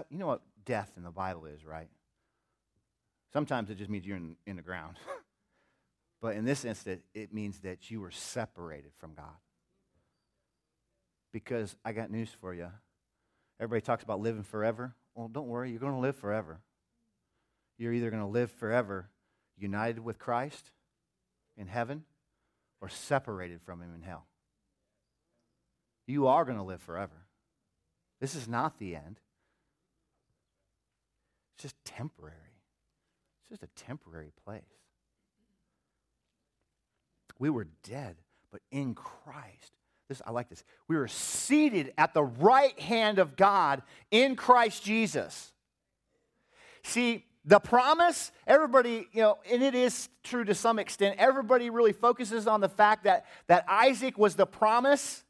you 0.09 0.17
know 0.17 0.27
what 0.27 0.41
death 0.63 0.91
in 0.95 1.03
the 1.03 1.11
Bible 1.11 1.45
is, 1.45 1.65
right? 1.65 1.89
Sometimes 3.33 3.69
it 3.69 3.77
just 3.77 3.89
means 3.89 4.05
you're 4.05 4.17
in, 4.17 4.35
in 4.45 4.55
the 4.55 4.61
ground. 4.61 4.97
but 6.21 6.35
in 6.35 6.45
this 6.45 6.63
instance, 6.63 7.01
it 7.15 7.33
means 7.33 7.59
that 7.61 7.89
you 7.89 7.99
were 7.99 8.11
separated 8.11 8.91
from 8.97 9.15
God. 9.15 9.35
Because 11.31 11.75
I 11.83 11.93
got 11.93 12.11
news 12.11 12.29
for 12.39 12.53
you. 12.53 12.67
Everybody 13.59 13.81
talks 13.81 14.03
about 14.03 14.19
living 14.19 14.43
forever. 14.43 14.93
Well, 15.15 15.27
don't 15.27 15.47
worry, 15.47 15.71
you're 15.71 15.79
going 15.79 15.93
to 15.93 15.99
live 15.99 16.15
forever. 16.15 16.59
You're 17.79 17.93
either 17.93 18.11
going 18.11 18.21
to 18.21 18.29
live 18.29 18.51
forever 18.51 19.09
united 19.57 20.03
with 20.03 20.19
Christ 20.19 20.71
in 21.57 21.67
heaven 21.67 22.03
or 22.81 22.89
separated 22.89 23.61
from 23.61 23.81
Him 23.81 23.93
in 23.95 24.01
hell. 24.01 24.27
You 26.07 26.27
are 26.27 26.45
going 26.45 26.57
to 26.57 26.63
live 26.63 26.81
forever. 26.81 27.25
This 28.19 28.35
is 28.35 28.47
not 28.47 28.79
the 28.79 28.95
end. 28.95 29.19
It's 31.55 31.63
just 31.63 31.75
temporary. 31.85 32.35
It's 33.41 33.49
just 33.49 33.63
a 33.63 33.83
temporary 33.85 34.31
place. 34.45 34.61
We 37.39 37.49
were 37.49 37.67
dead, 37.83 38.15
but 38.51 38.61
in 38.71 38.95
Christ. 38.95 39.73
This 40.09 40.21
I 40.25 40.31
like 40.31 40.49
this. 40.49 40.63
We 40.87 40.95
were 40.95 41.07
seated 41.07 41.93
at 41.97 42.13
the 42.13 42.23
right 42.23 42.77
hand 42.79 43.19
of 43.19 43.35
God 43.35 43.81
in 44.11 44.35
Christ 44.35 44.83
Jesus. 44.83 45.51
See, 46.83 47.25
the 47.45 47.59
promise, 47.59 48.31
everybody, 48.47 49.07
you 49.11 49.21
know, 49.21 49.37
and 49.49 49.63
it 49.63 49.75
is 49.75 50.09
true 50.23 50.45
to 50.45 50.55
some 50.55 50.79
extent, 50.79 51.15
everybody 51.17 51.69
really 51.69 51.93
focuses 51.93 52.47
on 52.47 52.61
the 52.61 52.69
fact 52.69 53.03
that, 53.03 53.25
that 53.47 53.65
Isaac 53.67 54.17
was 54.17 54.35
the 54.35 54.45
promise 54.45 55.23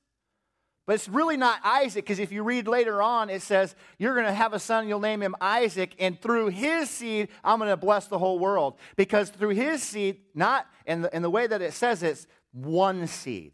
but 0.85 0.95
it's 0.95 1.07
really 1.07 1.37
not 1.37 1.59
Isaac, 1.63 2.03
because 2.03 2.19
if 2.19 2.31
you 2.31 2.43
read 2.43 2.67
later 2.67 3.01
on, 3.01 3.29
it 3.29 3.41
says, 3.41 3.75
You're 3.97 4.15
going 4.15 4.25
to 4.25 4.33
have 4.33 4.53
a 4.53 4.59
son, 4.59 4.87
you'll 4.87 4.99
name 4.99 5.21
him 5.21 5.35
Isaac, 5.39 5.95
and 5.97 6.19
through 6.19 6.47
his 6.47 6.89
seed, 6.89 7.29
I'm 7.43 7.59
going 7.59 7.69
to 7.69 7.77
bless 7.77 8.07
the 8.07 8.19
whole 8.19 8.37
world. 8.37 8.75
Because 8.97 9.29
through 9.29 9.49
his 9.51 9.81
seed, 9.81 10.19
not 10.35 10.67
in 10.85 11.03
the, 11.03 11.19
the 11.21 11.29
way 11.29 11.47
that 11.47 11.61
it 11.61 11.73
says 11.73 12.03
it's 12.03 12.27
one 12.51 13.07
seed, 13.07 13.53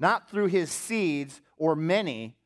not 0.00 0.28
through 0.28 0.46
his 0.46 0.72
seeds 0.72 1.40
or 1.56 1.76
many, 1.76 2.36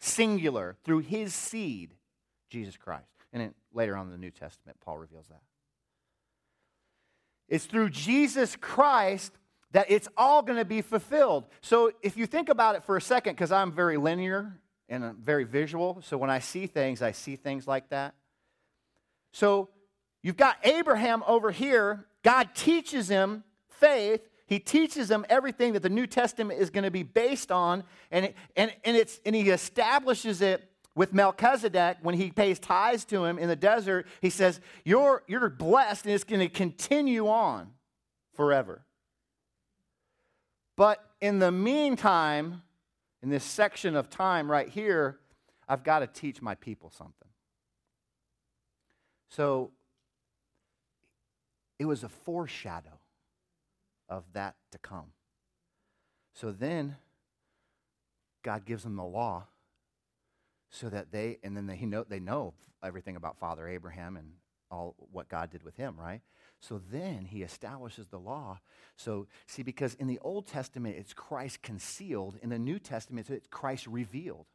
singular, 0.00 0.76
through 0.82 1.00
his 1.00 1.34
seed, 1.34 1.94
Jesus 2.48 2.78
Christ. 2.78 3.08
And 3.32 3.42
then 3.42 3.54
later 3.74 3.94
on 3.96 4.06
in 4.06 4.12
the 4.12 4.18
New 4.18 4.30
Testament, 4.30 4.78
Paul 4.82 4.96
reveals 4.96 5.26
that. 5.28 5.42
It's 7.48 7.66
through 7.66 7.90
Jesus 7.90 8.56
Christ 8.56 9.32
that 9.76 9.86
it's 9.88 10.08
all 10.16 10.42
going 10.42 10.58
to 10.58 10.64
be 10.64 10.82
fulfilled. 10.82 11.44
So 11.60 11.92
if 12.02 12.16
you 12.16 12.26
think 12.26 12.48
about 12.48 12.74
it 12.74 12.82
for 12.82 12.96
a 12.96 13.00
second, 13.00 13.34
because 13.34 13.52
I'm 13.52 13.70
very 13.70 13.96
linear 13.96 14.58
and 14.88 15.04
I'm 15.04 15.16
very 15.16 15.44
visual, 15.44 16.02
so 16.02 16.16
when 16.16 16.30
I 16.30 16.40
see 16.40 16.66
things, 16.66 17.02
I 17.02 17.12
see 17.12 17.36
things 17.36 17.68
like 17.68 17.90
that. 17.90 18.14
So 19.32 19.68
You've 20.26 20.36
got 20.36 20.56
Abraham 20.64 21.22
over 21.28 21.52
here. 21.52 22.06
God 22.24 22.48
teaches 22.52 23.08
him 23.08 23.44
faith. 23.68 24.28
He 24.48 24.58
teaches 24.58 25.08
him 25.08 25.24
everything 25.28 25.74
that 25.74 25.84
the 25.84 25.88
New 25.88 26.08
Testament 26.08 26.60
is 26.60 26.70
going 26.70 26.82
to 26.82 26.90
be 26.90 27.04
based 27.04 27.52
on, 27.52 27.84
and, 28.10 28.24
it, 28.24 28.36
and, 28.56 28.72
and, 28.84 28.96
it's, 28.96 29.20
and 29.24 29.36
he 29.36 29.50
establishes 29.50 30.40
it 30.40 30.68
with 30.96 31.12
Melchizedek 31.12 31.98
when 32.02 32.16
he 32.16 32.32
pays 32.32 32.58
tithes 32.58 33.04
to 33.04 33.24
him 33.24 33.38
in 33.38 33.48
the 33.48 33.54
desert. 33.54 34.08
He 34.20 34.30
says, 34.30 34.60
You're, 34.84 35.22
you're 35.28 35.48
blessed, 35.48 36.06
and 36.06 36.14
it's 36.14 36.24
going 36.24 36.40
to 36.40 36.48
continue 36.48 37.28
on 37.28 37.70
forever. 38.34 38.85
But 40.76 41.02
in 41.20 41.38
the 41.38 41.50
meantime, 41.50 42.62
in 43.22 43.30
this 43.30 43.44
section 43.44 43.96
of 43.96 44.10
time 44.10 44.50
right 44.50 44.68
here, 44.68 45.18
I've 45.68 45.82
got 45.82 46.00
to 46.00 46.06
teach 46.06 46.42
my 46.42 46.54
people 46.54 46.90
something. 46.90 47.28
So 49.30 49.72
it 51.78 51.86
was 51.86 52.04
a 52.04 52.08
foreshadow 52.08 53.00
of 54.08 54.24
that 54.34 54.54
to 54.72 54.78
come. 54.78 55.12
So 56.34 56.52
then 56.52 56.96
God 58.42 58.64
gives 58.64 58.84
them 58.84 58.96
the 58.96 59.04
law 59.04 59.46
so 60.70 60.88
that 60.90 61.10
they, 61.10 61.38
and 61.42 61.56
then 61.56 61.66
they 61.66 61.78
know, 61.78 62.04
they 62.08 62.20
know 62.20 62.54
everything 62.84 63.16
about 63.16 63.38
Father 63.38 63.66
Abraham 63.66 64.16
and 64.16 64.32
all 64.70 64.94
what 65.12 65.28
God 65.28 65.50
did 65.50 65.62
with 65.62 65.76
him, 65.76 65.96
right? 65.98 66.20
So 66.60 66.80
then 66.90 67.24
he 67.24 67.42
establishes 67.42 68.06
the 68.08 68.18
law. 68.18 68.60
So, 68.96 69.26
see, 69.46 69.62
because 69.62 69.94
in 69.94 70.06
the 70.06 70.18
Old 70.20 70.46
Testament, 70.46 70.96
it's 70.98 71.12
Christ 71.12 71.62
concealed. 71.62 72.38
In 72.42 72.48
the 72.48 72.58
New 72.58 72.78
Testament, 72.78 73.28
it's 73.30 73.46
Christ 73.48 73.86
revealed. 73.86 74.46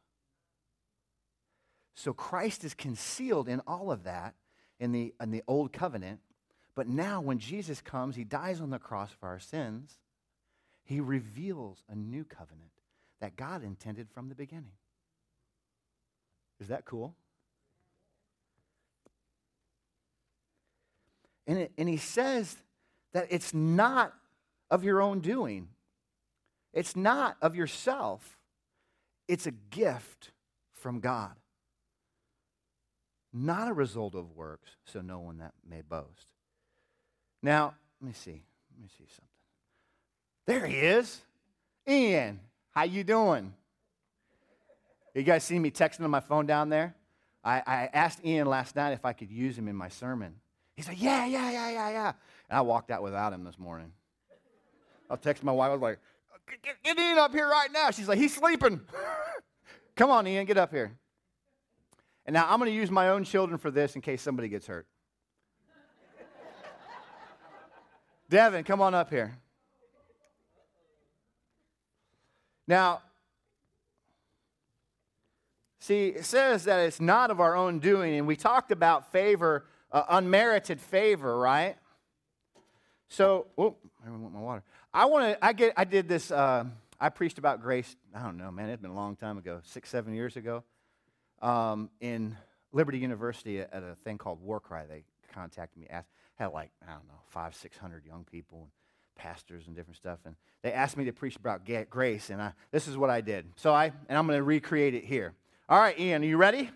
So 1.94 2.12
Christ 2.12 2.64
is 2.64 2.74
concealed 2.74 3.48
in 3.48 3.60
all 3.66 3.92
of 3.92 4.04
that 4.04 4.34
in 4.80 4.92
the, 4.92 5.14
in 5.20 5.30
the 5.30 5.42
Old 5.46 5.72
Covenant. 5.72 6.20
But 6.74 6.88
now, 6.88 7.20
when 7.20 7.38
Jesus 7.38 7.80
comes, 7.80 8.16
he 8.16 8.24
dies 8.24 8.60
on 8.60 8.70
the 8.70 8.78
cross 8.78 9.10
for 9.20 9.28
our 9.28 9.38
sins. 9.38 9.98
He 10.84 11.00
reveals 11.00 11.84
a 11.88 11.94
new 11.94 12.24
covenant 12.24 12.70
that 13.20 13.36
God 13.36 13.62
intended 13.62 14.08
from 14.10 14.28
the 14.28 14.34
beginning. 14.34 14.72
Is 16.60 16.68
that 16.68 16.84
cool? 16.84 17.14
And, 21.46 21.58
it, 21.58 21.72
and 21.76 21.88
he 21.88 21.96
says 21.96 22.56
that 23.12 23.26
it's 23.30 23.52
not 23.52 24.12
of 24.70 24.84
your 24.84 25.02
own 25.02 25.20
doing, 25.20 25.68
it's 26.72 26.96
not 26.96 27.36
of 27.42 27.54
yourself, 27.54 28.38
it's 29.28 29.46
a 29.46 29.50
gift 29.50 30.30
from 30.72 31.00
God. 31.00 31.32
Not 33.34 33.68
a 33.68 33.72
result 33.72 34.14
of 34.14 34.36
works, 34.36 34.70
so 34.84 35.00
no 35.00 35.18
one 35.18 35.38
that 35.38 35.52
may 35.66 35.80
boast. 35.80 36.26
Now, 37.42 37.74
let 38.00 38.08
me 38.08 38.12
see. 38.14 38.42
Let 38.74 38.82
me 38.82 38.88
see 38.98 39.04
something. 39.06 39.28
There 40.46 40.66
he 40.66 40.76
is. 40.76 41.20
Ian, 41.88 42.40
how 42.70 42.84
you 42.84 43.04
doing? 43.04 43.54
You 45.14 45.22
guys 45.22 45.44
see 45.44 45.58
me 45.58 45.70
texting 45.70 46.04
on 46.04 46.10
my 46.10 46.20
phone 46.20 46.46
down 46.46 46.68
there? 46.68 46.94
I, 47.44 47.62
I 47.66 47.90
asked 47.92 48.24
Ian 48.24 48.46
last 48.46 48.76
night 48.76 48.92
if 48.92 49.04
I 49.04 49.12
could 49.12 49.30
use 49.30 49.58
him 49.58 49.68
in 49.68 49.76
my 49.76 49.88
sermon. 49.88 50.34
He 50.74 50.82
said, 50.82 50.96
Yeah, 50.96 51.26
yeah, 51.26 51.50
yeah, 51.50 51.70
yeah, 51.70 51.90
yeah. 51.90 52.12
And 52.48 52.58
I 52.58 52.60
walked 52.62 52.90
out 52.90 53.02
without 53.02 53.32
him 53.32 53.44
this 53.44 53.58
morning. 53.58 53.92
I 55.10 55.16
texted 55.16 55.44
my 55.44 55.52
wife, 55.52 55.70
I 55.70 55.72
was 55.72 55.82
like, 55.82 55.98
get, 56.62 56.82
get 56.82 56.98
Ian 56.98 57.18
up 57.18 57.32
here 57.32 57.48
right 57.48 57.70
now. 57.72 57.90
She's 57.90 58.08
like, 58.08 58.18
He's 58.18 58.34
sleeping. 58.34 58.80
Come 59.96 60.10
on, 60.10 60.26
Ian, 60.26 60.46
get 60.46 60.56
up 60.56 60.70
here. 60.70 60.92
And 62.24 62.34
now 62.34 62.46
I'm 62.48 62.58
going 62.58 62.70
to 62.70 62.76
use 62.76 62.90
my 62.90 63.08
own 63.08 63.24
children 63.24 63.58
for 63.58 63.70
this 63.70 63.94
in 63.94 64.00
case 64.00 64.22
somebody 64.22 64.48
gets 64.48 64.66
hurt. 64.66 64.86
Devin, 68.30 68.64
come 68.64 68.80
on 68.80 68.94
up 68.94 69.10
here. 69.10 69.36
Now, 72.66 73.02
see, 75.80 76.08
it 76.08 76.24
says 76.24 76.64
that 76.64 76.80
it's 76.80 77.00
not 77.00 77.30
of 77.30 77.40
our 77.40 77.56
own 77.56 77.80
doing, 77.80 78.14
and 78.14 78.26
we 78.26 78.36
talked 78.36 78.70
about 78.70 79.10
favor 79.10 79.66
uh, 79.92 80.04
unmerited 80.08 80.80
favor, 80.80 81.38
right? 81.38 81.76
So, 83.08 83.46
oh, 83.58 83.76
I 84.04 84.10
want 84.10 84.32
my 84.32 84.40
water. 84.40 84.62
I 84.92 85.04
want 85.04 85.34
to. 85.34 85.44
I 85.44 85.52
get. 85.52 85.74
I 85.76 85.84
did 85.84 86.08
this. 86.08 86.30
Uh, 86.30 86.64
I 86.98 87.10
preached 87.10 87.38
about 87.38 87.60
grace. 87.60 87.94
I 88.14 88.22
don't 88.22 88.36
know, 88.38 88.50
man. 88.50 88.70
It's 88.70 88.80
been 88.80 88.90
a 88.90 88.94
long 88.94 89.16
time 89.16 89.38
ago, 89.38 89.60
six, 89.64 89.90
seven 89.90 90.14
years 90.14 90.36
ago, 90.36 90.64
um, 91.40 91.90
in 92.00 92.36
Liberty 92.72 92.98
University 92.98 93.60
at 93.60 93.82
a 93.82 93.96
thing 94.02 94.18
called 94.18 94.40
War 94.40 94.60
Cry. 94.60 94.86
They 94.86 95.04
contacted 95.32 95.78
me, 95.78 95.86
asked, 95.90 96.08
had 96.36 96.52
like 96.52 96.70
I 96.86 96.92
don't 96.92 97.06
know, 97.06 97.20
five, 97.28 97.54
six 97.54 97.76
hundred 97.76 98.06
young 98.06 98.24
people 98.24 98.62
and 98.62 98.70
pastors 99.14 99.66
and 99.66 99.76
different 99.76 99.96
stuff, 99.96 100.20
and 100.24 100.34
they 100.62 100.72
asked 100.72 100.96
me 100.96 101.04
to 101.04 101.12
preach 101.12 101.36
about 101.36 101.66
grace, 101.90 102.30
and 102.30 102.40
I, 102.40 102.52
this 102.70 102.88
is 102.88 102.96
what 102.96 103.10
I 103.10 103.20
did. 103.20 103.46
So 103.56 103.74
I, 103.74 103.92
and 104.08 104.18
I'm 104.18 104.26
going 104.26 104.38
to 104.38 104.42
recreate 104.42 104.94
it 104.94 105.04
here. 105.04 105.34
All 105.68 105.78
right, 105.78 105.98
Ian, 105.98 106.22
are 106.22 106.26
you 106.26 106.36
ready? 106.36 106.70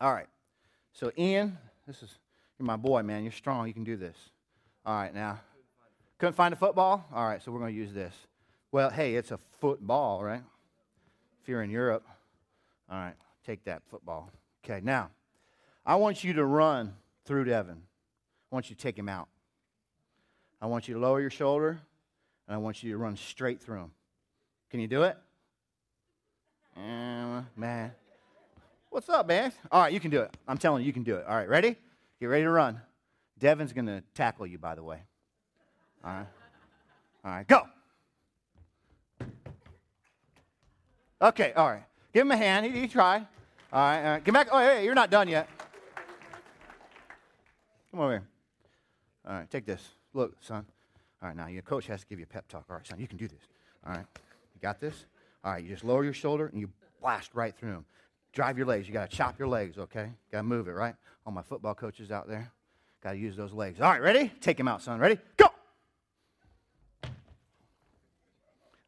All 0.00 0.12
right. 0.12 0.28
So 0.92 1.12
Ian, 1.16 1.58
this 1.90 2.04
is, 2.04 2.18
you're 2.56 2.66
my 2.66 2.76
boy, 2.76 3.02
man. 3.02 3.24
You're 3.24 3.32
strong. 3.32 3.66
You 3.66 3.74
can 3.74 3.82
do 3.82 3.96
this. 3.96 4.16
All 4.86 4.94
right, 4.94 5.12
now. 5.12 5.40
Couldn't 6.18 6.34
find 6.34 6.54
a 6.54 6.56
football? 6.56 7.04
All 7.12 7.26
right, 7.26 7.42
so 7.42 7.50
we're 7.50 7.58
going 7.58 7.74
to 7.74 7.78
use 7.78 7.92
this. 7.92 8.14
Well, 8.70 8.90
hey, 8.90 9.16
it's 9.16 9.32
a 9.32 9.38
football, 9.60 10.22
right? 10.22 10.42
If 11.42 11.48
you're 11.48 11.62
in 11.62 11.70
Europe. 11.70 12.06
All 12.88 12.96
right, 12.96 13.14
take 13.44 13.64
that 13.64 13.82
football. 13.90 14.30
Okay, 14.64 14.80
now, 14.84 15.10
I 15.84 15.96
want 15.96 16.22
you 16.22 16.32
to 16.34 16.44
run 16.44 16.94
through 17.24 17.46
Devin. 17.46 17.82
I 18.52 18.54
want 18.54 18.70
you 18.70 18.76
to 18.76 18.82
take 18.82 18.96
him 18.96 19.08
out. 19.08 19.26
I 20.62 20.66
want 20.66 20.86
you 20.86 20.94
to 20.94 21.00
lower 21.00 21.20
your 21.20 21.30
shoulder, 21.30 21.80
and 22.46 22.54
I 22.54 22.58
want 22.58 22.84
you 22.84 22.92
to 22.92 22.98
run 22.98 23.16
straight 23.16 23.60
through 23.60 23.80
him. 23.80 23.90
Can 24.70 24.78
you 24.78 24.86
do 24.86 25.02
it? 25.02 25.16
Uh, 26.76 27.42
man. 27.56 27.90
What's 28.90 29.08
up, 29.08 29.28
man? 29.28 29.52
All 29.70 29.82
right, 29.82 29.92
you 29.92 30.00
can 30.00 30.10
do 30.10 30.20
it. 30.22 30.36
I'm 30.48 30.58
telling 30.58 30.82
you, 30.82 30.88
you 30.88 30.92
can 30.92 31.04
do 31.04 31.14
it. 31.14 31.24
All 31.24 31.36
right, 31.36 31.48
ready? 31.48 31.76
Get 32.18 32.26
ready 32.26 32.42
to 32.42 32.50
run. 32.50 32.80
Devin's 33.38 33.72
going 33.72 33.86
to 33.86 34.02
tackle 34.14 34.48
you, 34.48 34.58
by 34.58 34.74
the 34.74 34.82
way. 34.82 34.98
All 36.04 36.10
right. 36.10 36.26
All 37.24 37.30
right, 37.30 37.46
go. 37.46 37.68
Okay, 41.22 41.52
all 41.52 41.70
right. 41.70 41.84
Give 42.12 42.22
him 42.22 42.32
a 42.32 42.36
hand. 42.36 42.66
He, 42.66 42.80
he 42.80 42.88
tried. 42.88 43.28
All 43.72 43.80
right, 43.80 43.98
all 43.98 44.10
right. 44.14 44.24
Get 44.24 44.34
back. 44.34 44.48
Oh, 44.50 44.58
hey, 44.58 44.84
you're 44.84 44.96
not 44.96 45.08
done 45.08 45.28
yet. 45.28 45.48
Come 47.92 48.00
over 48.00 48.10
here. 48.10 48.22
All 49.24 49.34
right, 49.34 49.48
take 49.48 49.66
this. 49.66 49.86
Look, 50.14 50.34
son. 50.40 50.66
All 51.22 51.28
right, 51.28 51.36
now 51.36 51.46
your 51.46 51.62
coach 51.62 51.86
has 51.86 52.00
to 52.00 52.06
give 52.08 52.18
you 52.18 52.24
a 52.24 52.32
pep 52.32 52.48
talk. 52.48 52.64
All 52.68 52.76
right, 52.76 52.86
son, 52.86 52.98
you 52.98 53.06
can 53.06 53.18
do 53.18 53.28
this. 53.28 53.42
All 53.86 53.92
right, 53.92 54.06
you 54.52 54.60
got 54.60 54.80
this? 54.80 55.06
All 55.44 55.52
right, 55.52 55.62
you 55.62 55.68
just 55.68 55.84
lower 55.84 56.02
your 56.02 56.12
shoulder 56.12 56.46
and 56.46 56.60
you 56.60 56.70
blast 57.00 57.30
right 57.34 57.56
through 57.56 57.70
him 57.70 57.84
drive 58.32 58.56
your 58.56 58.66
legs. 58.66 58.86
You 58.86 58.92
got 58.92 59.10
to 59.10 59.16
chop 59.16 59.38
your 59.38 59.48
legs, 59.48 59.78
okay? 59.78 60.10
Got 60.30 60.38
to 60.38 60.42
move 60.44 60.68
it, 60.68 60.72
right? 60.72 60.94
All 61.26 61.32
my 61.32 61.42
football 61.42 61.74
coaches 61.74 62.10
out 62.10 62.28
there, 62.28 62.50
got 63.02 63.12
to 63.12 63.18
use 63.18 63.36
those 63.36 63.52
legs. 63.52 63.80
All 63.80 63.90
right, 63.90 64.00
ready? 64.00 64.32
Take 64.40 64.58
him 64.58 64.68
out, 64.68 64.82
son. 64.82 64.98
Ready? 64.98 65.18
Go! 65.36 65.46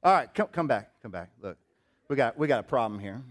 All 0.04 0.12
right, 0.12 0.32
come, 0.34 0.48
come 0.48 0.66
back. 0.66 0.90
Come 1.02 1.12
back. 1.12 1.30
Look, 1.40 1.56
we 2.08 2.16
got, 2.16 2.36
we 2.36 2.48
got 2.48 2.60
a 2.60 2.64
problem 2.64 3.00
here. 3.00 3.22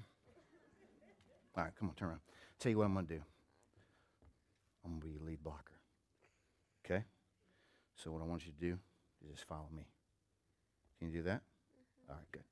All 1.57 1.63
right, 1.63 1.73
come 1.77 1.89
on, 1.89 1.95
turn 1.95 2.09
around. 2.09 2.21
Tell 2.59 2.69
you 2.69 2.77
what 2.77 2.85
I'm 2.85 2.93
going 2.93 3.07
to 3.07 3.15
do. 3.15 3.21
I'm 4.85 4.91
going 4.91 5.01
to 5.01 5.07
be 5.07 5.13
your 5.13 5.23
lead 5.23 5.43
blocker. 5.43 5.79
Okay? 6.85 7.03
So, 7.95 8.11
what 8.11 8.21
I 8.21 8.25
want 8.25 8.45
you 8.45 8.51
to 8.51 8.59
do 8.59 8.79
is 9.23 9.31
just 9.35 9.47
follow 9.47 9.67
me. 9.75 9.83
Can 10.97 11.09
you 11.09 11.17
do 11.17 11.23
that? 11.23 11.41
All 12.09 12.15
right, 12.15 12.31
good. 12.31 12.43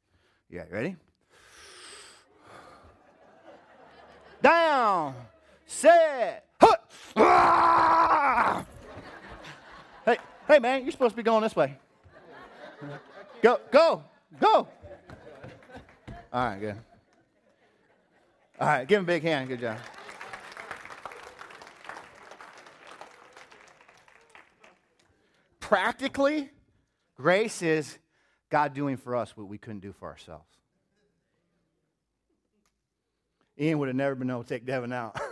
Yeah, 0.50 0.64
ready? 0.72 0.96
Down, 4.42 5.16
set. 5.66 6.46
Ah! 7.16 8.66
Hey, 10.06 10.18
hey, 10.48 10.60
man, 10.60 10.84
you're 10.84 10.92
supposed 10.92 11.12
to 11.12 11.18
be 11.18 11.24
going 11.24 11.44
this 11.44 11.56
way. 11.56 11.78
Go, 13.42 13.60
go, 13.72 14.04
go. 14.40 14.68
All 16.32 16.46
right, 16.46 16.60
good. 16.60 16.76
All 18.60 18.68
right, 18.68 18.88
give 18.88 19.00
him 19.00 19.06
a 19.06 19.08
big 19.08 19.24
hand. 19.24 19.48
Good 19.48 19.62
job. 19.62 19.78
Practically, 25.60 26.50
grace 27.16 27.62
is 27.62 27.98
God 28.50 28.74
doing 28.74 28.98
for 28.98 29.16
us 29.16 29.38
what 29.38 29.48
we 29.48 29.58
couldn't 29.58 29.82
do 29.82 29.94
for 29.94 30.08
ourselves. 30.08 30.59
Ian 33.60 33.80
would 33.80 33.90
have 33.90 33.96
never 33.96 34.16
been 34.16 34.30
able 34.30 34.44
to 34.44 34.50
take 34.50 34.66
Devin 34.66 34.94
out. 34.94 35.20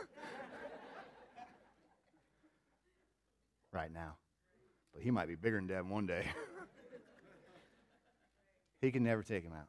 right 3.72 3.94
now. 3.94 4.16
But 4.94 5.04
he 5.04 5.12
might 5.12 5.28
be 5.28 5.36
bigger 5.36 5.58
than 5.58 5.68
Devin 5.68 5.90
one 5.90 6.08
day. 6.08 6.26
he 8.82 8.92
can 8.92 9.04
never 9.04 9.24
take 9.24 9.44
him 9.44 9.54
out. 9.54 9.68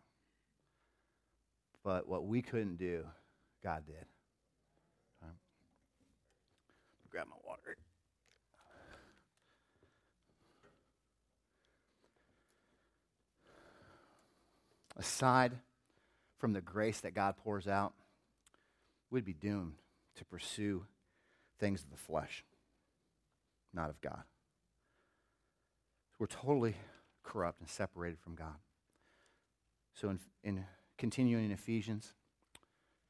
But 1.85 2.09
what 2.09 2.27
we 2.27 2.43
couldn't 2.43 2.79
do, 2.79 3.05
God 3.63 3.85
did. 3.87 4.05
Right. 5.23 5.31
Grab 7.11 7.29
my 7.29 7.37
water. 7.47 7.77
Aside 14.97 15.53
from 16.39 16.55
the 16.55 16.61
grace 16.61 17.01
that 17.01 17.15
God 17.15 17.37
pours 17.37 17.69
out, 17.69 17.93
we'd 19.11 19.25
be 19.25 19.33
doomed 19.33 19.75
to 20.17 20.25
pursue 20.25 20.85
things 21.59 21.83
of 21.83 21.91
the 21.91 21.97
flesh, 21.97 22.45
not 23.73 23.91
of 23.91 24.01
God. 24.01 24.23
We're 26.19 26.27
totally 26.27 26.75
corrupt 27.23 27.61
and 27.61 27.69
separated 27.69 28.19
from 28.19 28.35
God. 28.35 28.57
So, 29.95 30.11
in, 30.11 30.19
in 30.43 30.65
continuing 30.97 31.45
in 31.45 31.53
Ephesians 31.53 32.15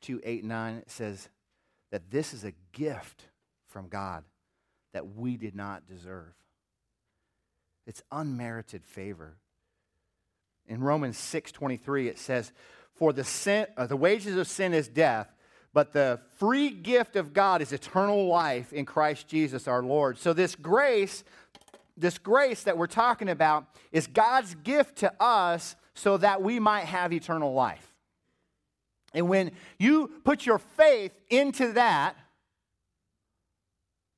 2 0.02 0.20
8 0.24 0.44
9, 0.44 0.74
it 0.76 0.90
says 0.90 1.28
that 1.90 2.10
this 2.10 2.34
is 2.34 2.44
a 2.44 2.52
gift 2.72 3.24
from 3.66 3.88
God 3.88 4.24
that 4.92 5.16
we 5.16 5.36
did 5.36 5.54
not 5.54 5.86
deserve. 5.86 6.32
It's 7.86 8.02
unmerited 8.10 8.84
favor. 8.84 9.36
In 10.66 10.82
Romans 10.82 11.16
6:23 11.16 12.08
it 12.08 12.18
says, 12.18 12.52
"For 12.92 13.12
the 13.12 13.24
sin, 13.24 13.66
uh, 13.76 13.86
the 13.86 13.96
wages 13.96 14.36
of 14.36 14.46
sin 14.46 14.74
is 14.74 14.88
death, 14.88 15.34
but 15.78 15.92
the 15.92 16.20
free 16.34 16.70
gift 16.70 17.14
of 17.14 17.32
God 17.32 17.62
is 17.62 17.72
eternal 17.72 18.26
life 18.26 18.72
in 18.72 18.84
Christ 18.84 19.28
Jesus 19.28 19.68
our 19.68 19.80
Lord." 19.80 20.18
So 20.18 20.32
this 20.32 20.56
grace, 20.56 21.22
this 21.96 22.18
grace 22.18 22.64
that 22.64 22.76
we're 22.76 22.88
talking 22.88 23.28
about 23.28 23.64
is 23.92 24.08
God's 24.08 24.56
gift 24.56 24.96
to 24.96 25.22
us 25.22 25.76
so 25.94 26.16
that 26.16 26.42
we 26.42 26.58
might 26.58 26.86
have 26.86 27.12
eternal 27.12 27.54
life. 27.54 27.94
And 29.14 29.28
when 29.28 29.54
you 29.78 30.08
put 30.24 30.46
your 30.46 30.58
faith 30.58 31.16
into 31.30 31.70
that, 31.74 32.16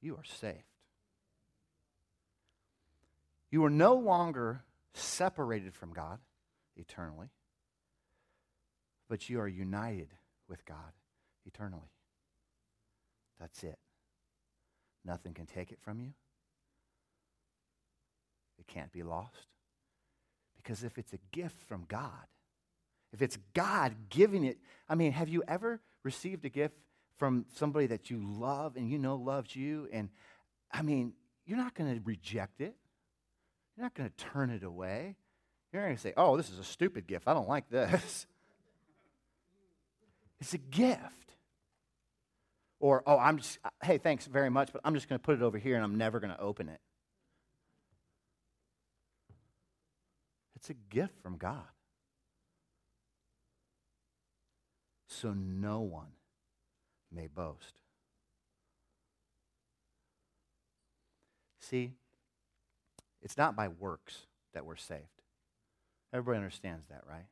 you 0.01 0.17
are 0.17 0.25
saved. 0.25 0.65
You 3.51 3.67
are 3.67 3.71
no 3.71 3.97
longer 3.97 4.65
separated 4.95 5.75
from 5.75 5.93
God 5.93 6.21
eternally, 6.75 7.29
but 9.09 9.29
you 9.29 9.39
are 9.41 9.47
united 9.47 10.09
with 10.49 10.65
God 10.65 10.95
eternally. 11.47 11.91
That's 13.39 13.63
it. 13.65 13.79
Nothing 15.05 15.33
can 15.33 15.47
take 15.47 15.73
it 15.73 15.79
from 15.81 16.01
you. 16.01 16.13
It 18.59 18.67
can't 18.67 18.93
be 18.93 19.03
lost. 19.03 19.47
Because 20.57 20.85
if 20.85 20.99
it's 20.99 21.15
a 21.15 21.19
gift 21.33 21.63
from 21.63 21.87
God, 21.89 22.27
if 23.13 23.23
it's 23.23 23.39
God 23.55 23.95
giving 24.11 24.45
it, 24.45 24.59
I 24.89 24.95
mean, 24.95 25.13
have 25.13 25.29
you 25.29 25.43
ever 25.49 25.81
received 26.05 26.45
a 26.45 26.51
gift 26.51 26.77
from 27.17 27.47
somebody 27.55 27.87
that 27.87 28.11
you 28.11 28.21
love 28.23 28.77
and 28.77 28.91
you 28.91 28.99
know 28.99 29.17
loves 29.17 29.57
you? 29.57 29.89
And 29.93 30.11
I 30.71 30.83
mean, 30.83 31.15
you're 31.47 31.59
not 31.59 31.75
going 31.75 31.95
to 31.95 32.01
reject 32.05 32.61
it. 32.61 32.77
You're 33.77 33.85
not 33.85 33.95
going 33.95 34.11
to 34.11 34.25
turn 34.25 34.51
it 34.51 34.63
away. 34.63 35.17
You're 35.73 35.83
not 35.83 35.89
going 35.89 35.97
to 35.97 36.03
say, 36.03 36.13
oh, 36.17 36.37
this 36.37 36.51
is 36.51 36.59
a 36.59 36.65
stupid 36.65 37.07
gift. 37.07 37.27
I 37.27 37.35
don't 37.35 37.49
like 37.49 37.71
this. 37.71 38.27
It's 40.41 40.55
a 40.55 40.59
gift. 40.59 41.01
Or, 42.81 43.03
oh, 43.07 43.19
I'm 43.19 43.39
just, 43.39 43.59
uh, 43.65 43.69
hey, 43.83 43.99
thanks 43.99 44.27
very 44.27 44.49
much, 44.49 44.73
but 44.73 44.81
I'm 44.85 44.95
just 44.95 45.09
going 45.09 45.19
to 45.19 45.23
put 45.23 45.35
it 45.35 45.43
over 45.43 45.59
here 45.59 45.75
and 45.75 45.85
I'm 45.85 45.99
never 45.99 46.19
going 46.19 46.33
to 46.33 46.41
open 46.41 46.69
it. 46.69 46.81
It's 50.57 50.71
a 50.71 50.75
gift 50.75 51.21
from 51.23 51.37
God. 51.37 51.65
So 55.09 55.35
no 55.35 55.81
one 55.81 56.13
may 57.13 57.27
boast. 57.27 57.75
See, 61.61 61.93
it's 63.21 63.37
not 63.37 63.55
by 63.57 63.69
works 63.69 64.27
that 64.55 64.65
we're 64.65 64.77
saved. 64.77 65.03
Everybody 66.13 66.39
understands 66.39 66.87
that, 66.89 67.03
right? 67.09 67.27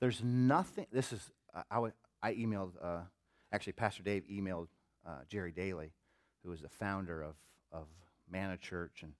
There's 0.00 0.22
nothing, 0.22 0.86
this 0.92 1.12
is, 1.12 1.30
I, 1.70 1.88
I 2.22 2.34
emailed, 2.34 2.72
uh, 2.82 3.02
actually, 3.52 3.72
Pastor 3.74 4.02
Dave 4.02 4.24
emailed 4.30 4.68
uh, 5.06 5.20
Jerry 5.28 5.52
Daly, 5.52 5.92
who 6.44 6.52
is 6.52 6.60
the 6.60 6.68
founder 6.68 7.22
of, 7.22 7.34
of 7.72 7.86
Manna 8.30 8.56
Church 8.56 9.02
and 9.02 9.12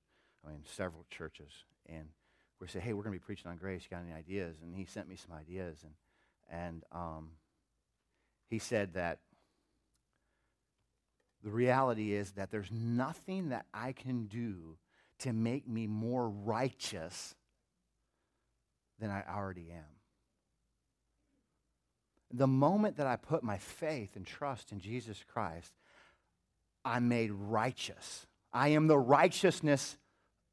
I 0.47 0.51
mean, 0.51 0.63
several 0.65 1.05
churches. 1.11 1.53
And 1.87 2.09
we 2.61 2.69
said, 2.69 2.83
hey, 2.83 2.93
we're 2.93 3.03
going 3.03 3.15
to 3.15 3.21
be 3.21 3.25
preaching 3.25 3.51
on 3.51 3.57
grace. 3.57 3.83
You 3.85 3.97
got 3.97 4.05
any 4.05 4.15
ideas? 4.15 4.57
And 4.63 4.75
he 4.75 4.85
sent 4.85 5.09
me 5.09 5.17
some 5.17 5.37
ideas. 5.37 5.85
And, 5.85 5.93
and 6.51 6.85
um, 6.93 7.31
he 8.49 8.59
said 8.59 8.95
that 8.95 9.19
the 11.43 11.51
reality 11.51 12.13
is 12.13 12.33
that 12.33 12.51
there's 12.51 12.71
nothing 12.71 13.49
that 13.49 13.67
I 13.73 13.93
can 13.93 14.27
do 14.27 14.77
to 15.21 15.33
make 15.33 15.69
me 15.69 15.87
more 15.87 16.29
righteous 16.29 17.35
than 18.99 19.11
I 19.11 19.25
already 19.29 19.71
am. 19.71 20.00
The 22.33 22.47
moment 22.47 22.97
that 22.97 23.07
I 23.07 23.17
put 23.17 23.43
my 23.43 23.59
faith 23.59 24.17
and 24.17 24.27
trust 24.27 24.73
in 24.73 24.81
Jesus 24.81 25.25
Christ, 25.33 25.73
I'm 26.85 27.09
made 27.09 27.33
righteous. 27.33 28.27
I 28.53 28.69
am 28.69 28.87
the 28.87 28.99
righteousness 28.99 29.97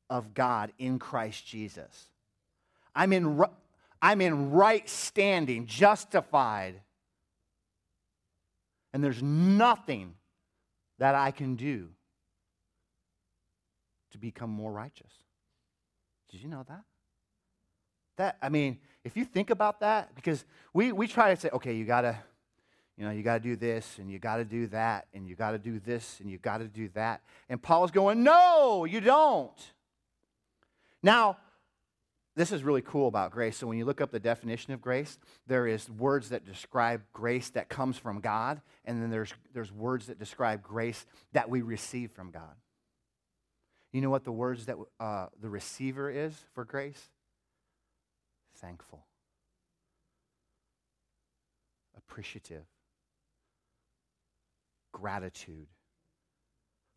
of 0.10 0.34
God 0.34 0.72
in 0.78 1.00
Christ 1.00 1.46
Jesus. 1.46 2.12
I'm 2.96 3.14
in, 3.14 3.44
I'm 4.02 4.22
in 4.22 4.52
right 4.52 4.88
standing, 4.90 5.66
justified. 5.66 6.82
And 8.94 9.04
there's 9.04 9.22
nothing 9.22 10.16
that 10.98 11.14
I 11.14 11.32
can 11.32 11.56
do 11.56 11.90
to 14.12 14.18
become 14.18 14.50
more 14.50 14.72
righteous. 14.72 15.12
Did 16.32 16.42
you 16.42 16.50
know 16.50 16.66
that? 16.68 16.84
That, 18.18 18.38
I 18.42 18.50
mean, 18.50 18.80
if 19.08 19.18
you 19.18 19.26
think 19.26 19.50
about 19.50 19.80
that, 19.80 20.14
because 20.16 20.46
we, 20.74 20.92
we 20.92 21.08
try 21.08 21.34
to 21.34 21.40
say, 21.40 21.50
okay, 21.54 21.74
you 21.74 21.86
gotta, 21.86 22.20
you 22.98 23.06
know, 23.06 23.12
you 23.12 23.24
gotta 23.24 23.40
do 23.40 23.56
this 23.56 23.98
and 23.98 24.12
you 24.12 24.20
gotta 24.20 24.46
do 24.46 24.68
that 24.68 25.08
and 25.14 25.28
you 25.28 25.36
gotta 25.36 25.58
do 25.58 25.80
this 25.80 26.20
and 26.20 26.30
you 26.30 26.38
gotta 26.38 26.66
do 26.66 26.90
that. 26.94 27.22
And 27.50 27.62
Paul's 27.62 27.92
going, 27.92 28.24
no, 28.24 28.86
you 28.86 29.00
don't. 29.00 29.74
Now, 31.02 31.38
this 32.36 32.52
is 32.52 32.64
really 32.64 32.82
cool 32.82 33.08
about 33.08 33.32
grace. 33.32 33.58
So 33.58 33.66
when 33.66 33.78
you 33.78 33.86
look 33.86 34.02
up 34.02 34.12
the 34.12 34.20
definition 34.20 34.74
of 34.74 34.82
grace, 34.82 35.18
there 35.48 35.66
is 35.66 35.90
words 35.90 36.30
that 36.30 36.46
describe 36.46 37.02
grace 37.14 37.50
that 37.52 37.70
comes 37.70 37.98
from 37.98 38.20
God, 38.20 38.62
and 38.86 39.02
then 39.02 39.10
there's, 39.10 39.34
there's 39.54 39.72
words 39.72 40.06
that 40.08 40.20
describe 40.20 40.62
grace 40.62 41.06
that 41.32 41.50
we 41.50 41.62
receive 41.62 42.12
from 42.12 42.30
God. 42.30 42.54
You 43.92 44.02
know 44.02 44.10
what 44.10 44.26
the 44.26 44.32
words 44.32 44.66
that 44.66 44.76
uh, 45.00 45.28
the 45.42 45.50
receiver 45.50 46.12
is 46.12 46.36
for 46.54 46.66
grace? 46.66 47.10
Thankful, 48.60 49.06
appreciative, 51.96 52.66
gratitude. 54.92 55.68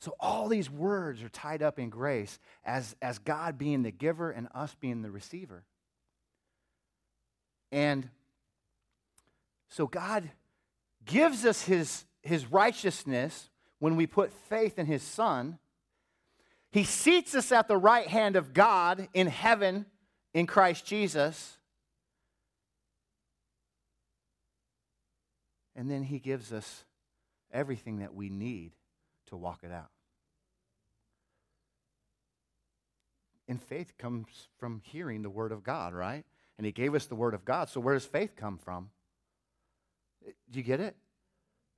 So 0.01 0.15
all 0.19 0.49
these 0.49 0.71
words 0.71 1.23
are 1.23 1.29
tied 1.29 1.63
up 1.63 1.79
in 1.79 1.91
grace 1.91 2.39
as, 2.65 2.97
as 3.03 3.19
God 3.19 3.59
being 3.59 3.83
the 3.83 3.91
giver 3.91 4.31
and 4.31 4.49
us 4.55 4.75
being 4.81 5.03
the 5.03 5.11
receiver. 5.11 5.65
And 7.71 8.09
so 9.69 9.87
God 9.87 10.31
gives 11.05 11.45
us 11.45 11.63
his, 11.63 12.05
his 12.23 12.47
righteousness 12.47 13.51
when 13.79 13.97
we 13.97 14.07
put 14.07 14.33
faith 14.33 14.79
in 14.79 14.87
his 14.87 15.03
Son. 15.03 15.59
He 16.71 16.85
seats 16.85 17.35
us 17.35 17.53
at 17.53 17.69
the 17.69 17.77
right 17.77 18.07
hand 18.07 18.37
of 18.37 18.55
God 18.55 19.09
in 19.13 19.27
heaven 19.27 19.85
in 20.35 20.47
Christ 20.47 20.85
Jesus. 20.85 21.57
And 25.75 25.91
then 25.91 26.03
he 26.03 26.19
gives 26.19 26.53
us 26.53 26.85
everything 27.53 27.99
that 28.01 28.15
we 28.15 28.29
need 28.29 28.73
to 29.27 29.37
walk 29.37 29.61
it 29.63 29.73
out. 29.73 29.91
And 33.51 33.61
faith 33.61 33.99
comes 33.99 34.29
from 34.59 34.81
hearing 34.85 35.23
the 35.23 35.29
Word 35.29 35.51
of 35.51 35.65
God, 35.65 35.93
right? 35.93 36.25
And 36.57 36.65
He 36.65 36.71
gave 36.71 36.95
us 36.95 37.07
the 37.07 37.17
Word 37.17 37.35
of 37.35 37.45
God. 37.45 37.69
So 37.69 37.81
where 37.81 37.95
does 37.95 38.05
faith 38.05 38.37
come 38.37 38.59
from? 38.59 38.91
Do 40.25 40.59
you 40.59 40.63
get 40.63 40.79
it? 40.79 40.95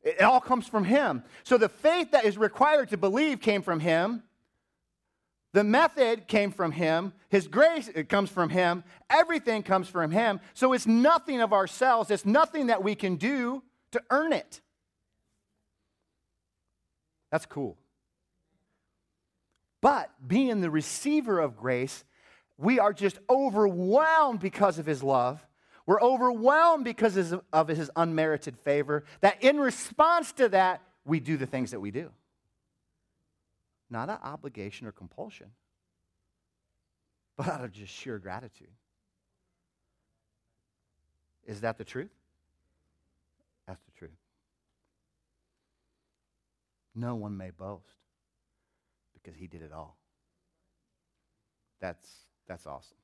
It 0.03 0.21
all 0.21 0.41
comes 0.41 0.67
from 0.69 0.85
Him. 0.85 1.23
So 1.45 1.57
the 1.57 1.71
faith 1.71 2.11
that 2.11 2.27
is 2.27 2.37
required 2.37 2.91
to 2.91 2.99
believe 2.99 3.41
came 3.41 3.63
from 3.63 3.81
Him. 3.81 4.23
The 5.53 5.65
method 5.65 6.29
came 6.29 6.51
from 6.51 6.73
Him. 6.73 7.13
His 7.29 7.47
grace 7.47 7.89
it 7.89 8.09
comes 8.09 8.31
from 8.31 8.49
Him. 8.49 8.85
Everything 9.11 9.63
comes 9.63 9.89
from 9.89 10.11
Him. 10.11 10.41
So 10.55 10.73
it's 10.73 10.87
nothing 10.87 11.41
of 11.41 11.53
ourselves. 11.53 12.11
It's 12.11 12.25
nothing 12.25 12.69
that 12.69 12.83
we 12.83 12.95
can 12.95 13.17
do 13.17 13.63
to 13.93 14.03
earn 14.11 14.33
it. 14.33 14.61
That's 17.31 17.47
cool. 17.47 17.77
But 19.81 20.11
being 20.27 20.61
the 20.61 20.71
receiver 20.71 21.39
of 21.41 21.57
grace, 21.57 22.05
we 22.57 22.79
are 22.79 22.93
just 22.93 23.19
overwhelmed 23.29 24.41
because 24.41 24.79
of 24.79 24.87
his 24.87 25.03
love. 25.03 25.45
We're 25.85 26.01
overwhelmed 26.01 26.85
because 26.85 27.35
of 27.53 27.69
his 27.69 27.91
unmerited 27.97 28.57
favor, 28.59 29.05
that 29.21 29.43
in 29.43 29.59
response 29.59 30.33
to 30.35 30.49
that, 30.51 30.81
we 31.05 31.19
do 31.19 31.37
the 31.37 31.47
things 31.47 31.73
that 31.73 31.81
we 31.81 31.91
do. 31.91 32.11
Not 33.93 34.09
an 34.09 34.17
obligation 34.25 34.87
or 34.87 34.93
compulsion, 34.93 35.49
but 37.37 37.47
out 37.47 37.63
of 37.63 37.73
just 37.73 37.93
sheer 37.93 38.19
gratitude. 38.19 38.71
Is 41.47 41.61
that 41.61 41.77
the 41.77 41.85
truth? 41.85 42.11
That's 43.67 43.83
the 43.83 43.91
truth. 43.91 44.17
No 46.95 47.17
one 47.17 47.37
may 47.37 47.51
boast 47.51 47.85
because 49.13 49.39
he 49.39 49.47
did 49.47 49.61
it 49.61 49.73
all. 49.75 49.99
That's, 51.79 52.09
that's 52.49 52.67
awesome. 52.67 52.97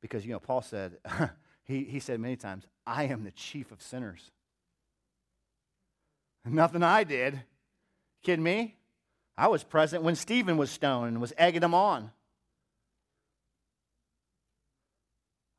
Because, 0.00 0.24
you 0.24 0.30
know, 0.30 0.38
Paul 0.38 0.62
said, 0.62 0.98
he, 1.64 1.82
he 1.82 1.98
said 1.98 2.20
many 2.20 2.36
times, 2.36 2.64
I 2.86 3.04
am 3.04 3.24
the 3.24 3.32
chief 3.32 3.72
of 3.72 3.82
sinners. 3.82 4.30
Nothing 6.44 6.84
I 6.84 7.02
did. 7.02 7.42
Kidding 8.22 8.44
me? 8.44 8.76
I 9.36 9.48
was 9.48 9.64
present 9.64 10.02
when 10.02 10.14
Stephen 10.14 10.56
was 10.56 10.70
stoned 10.70 11.08
and 11.08 11.20
was 11.20 11.32
egging 11.38 11.62
him 11.62 11.74
on. 11.74 12.10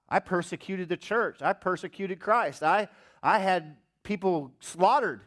I 0.08 0.20
persecuted 0.20 0.90
the 0.90 0.98
church. 0.98 1.42
I 1.42 1.54
persecuted 1.54 2.20
Christ. 2.20 2.62
I, 2.62 2.88
I 3.24 3.40
had 3.40 3.78
people 4.04 4.52
slaughtered. 4.60 5.22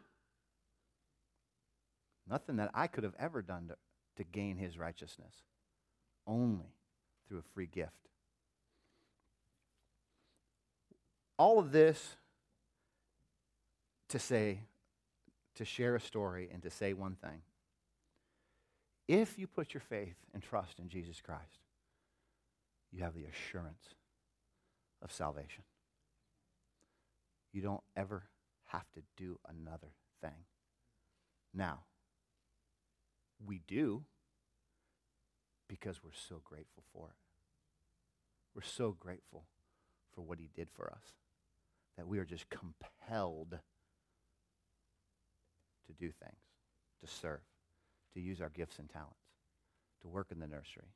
Nothing 2.29 2.57
that 2.57 2.71
I 2.73 2.87
could 2.87 3.05
have 3.05 3.15
ever 3.19 3.43
done 3.43 3.69
to, 3.69 3.77
to 4.17 4.25
gain 4.25 4.57
his 4.57 4.79
righteousness, 4.79 5.35
only 6.27 6.67
through 7.29 7.39
a 7.39 7.55
free 7.55 7.67
gift. 7.67 7.91
All 11.37 11.59
of 11.59 11.73
this 11.73 12.17
to 14.09 14.19
say, 14.19 14.61
to 15.57 15.65
share 15.65 15.97
a 15.97 16.01
story 16.01 16.49
and 16.53 16.63
to 16.63 16.71
say 16.71 16.93
one 16.93 17.17
thing. 17.17 17.43
If 19.09 19.39
you 19.39 19.47
put 19.47 19.73
your 19.73 19.81
faith 19.81 20.17
and 20.35 20.43
trust 20.43 20.79
in 20.79 20.89
Jesus 20.89 21.21
Christ, 21.21 21.61
you 22.93 23.03
have 23.05 23.15
the 23.15 23.25
assurance 23.25 23.95
of 25.03 25.13
salvation. 25.13 25.65
You 27.53 27.63
don't 27.63 27.83
ever 27.97 28.25
have 28.67 28.91
to 28.95 29.03
do 29.17 29.39
another 29.49 29.93
thing. 30.21 30.45
Now, 31.55 31.81
we 33.45 33.61
do 33.67 34.05
because 35.69 36.03
we're 36.03 36.11
so 36.29 36.41
grateful 36.45 36.85
for 36.93 37.09
it. 37.09 37.17
We're 38.55 38.63
so 38.63 38.97
grateful 38.99 39.45
for 40.15 40.23
what 40.23 40.39
he 40.39 40.49
did 40.55 40.69
for 40.71 40.91
us 40.91 41.13
that 41.97 42.07
we 42.07 42.19
are 42.19 42.25
just 42.25 42.47
compelled 42.51 43.59
to 45.87 45.93
do 45.93 46.11
things, 46.11 46.41
to 47.01 47.07
serve, 47.07 47.41
to 48.17 48.23
use 48.23 48.41
our 48.41 48.49
gifts 48.49 48.79
and 48.79 48.89
talents, 48.89 49.21
to 50.01 50.09
work 50.09 50.29
in 50.33 50.41
the 50.41 50.47
nursery, 50.47 50.91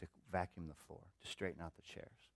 to 0.00 0.06
vacuum 0.32 0.66
the 0.68 0.84
floor, 0.86 1.02
to 1.22 1.28
straighten 1.28 1.60
out 1.62 1.76
the 1.76 1.82
chairs, 1.82 2.30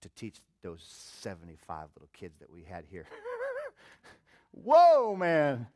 to 0.00 0.08
teach 0.10 0.40
those 0.62 0.84
75 1.20 1.88
little 1.96 2.08
kids 2.12 2.38
that 2.38 2.50
we 2.50 2.62
had 2.62 2.84
here. 2.88 3.04
Whoa, 4.52 5.16
man! 5.16 5.66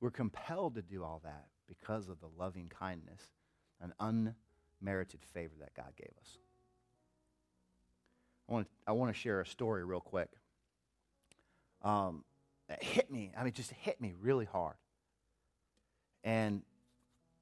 We're 0.00 0.12
compelled 0.12 0.76
to 0.76 0.82
do 0.82 1.02
all 1.02 1.20
that 1.24 1.46
because 1.66 2.08
of 2.08 2.20
the 2.20 2.28
loving 2.38 2.70
kindness 2.70 3.22
and 3.80 3.92
unmerited 4.00 5.20
favor 5.34 5.54
that 5.58 5.74
God 5.74 5.92
gave 5.96 6.12
us. 6.20 6.38
I 8.48 8.52
want 8.52 8.68
to, 8.86 9.18
I 9.18 9.20
share 9.20 9.40
a 9.40 9.46
story 9.46 9.84
real 9.84 10.00
quick. 10.00 10.30
Um, 11.82 12.24
it 12.68 12.82
hit 12.82 13.10
me. 13.10 13.32
I 13.36 13.42
mean, 13.42 13.52
just 13.52 13.72
hit 13.72 14.00
me 14.00 14.14
really 14.20 14.44
hard 14.44 14.76
and 16.24 16.62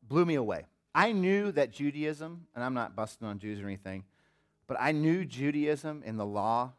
blew 0.06 0.24
me 0.24 0.34
away. 0.34 0.66
I 0.94 1.12
knew 1.12 1.52
that 1.52 1.70
Judaism, 1.70 2.46
and 2.54 2.64
I'm 2.64 2.74
not 2.74 2.96
busting 2.96 3.26
on 3.26 3.38
Jews 3.38 3.60
or 3.60 3.66
anything, 3.66 4.04
but 4.66 4.76
I 4.80 4.92
knew 4.92 5.24
Judaism 5.24 6.02
in 6.04 6.16
the 6.16 6.26
law 6.26 6.72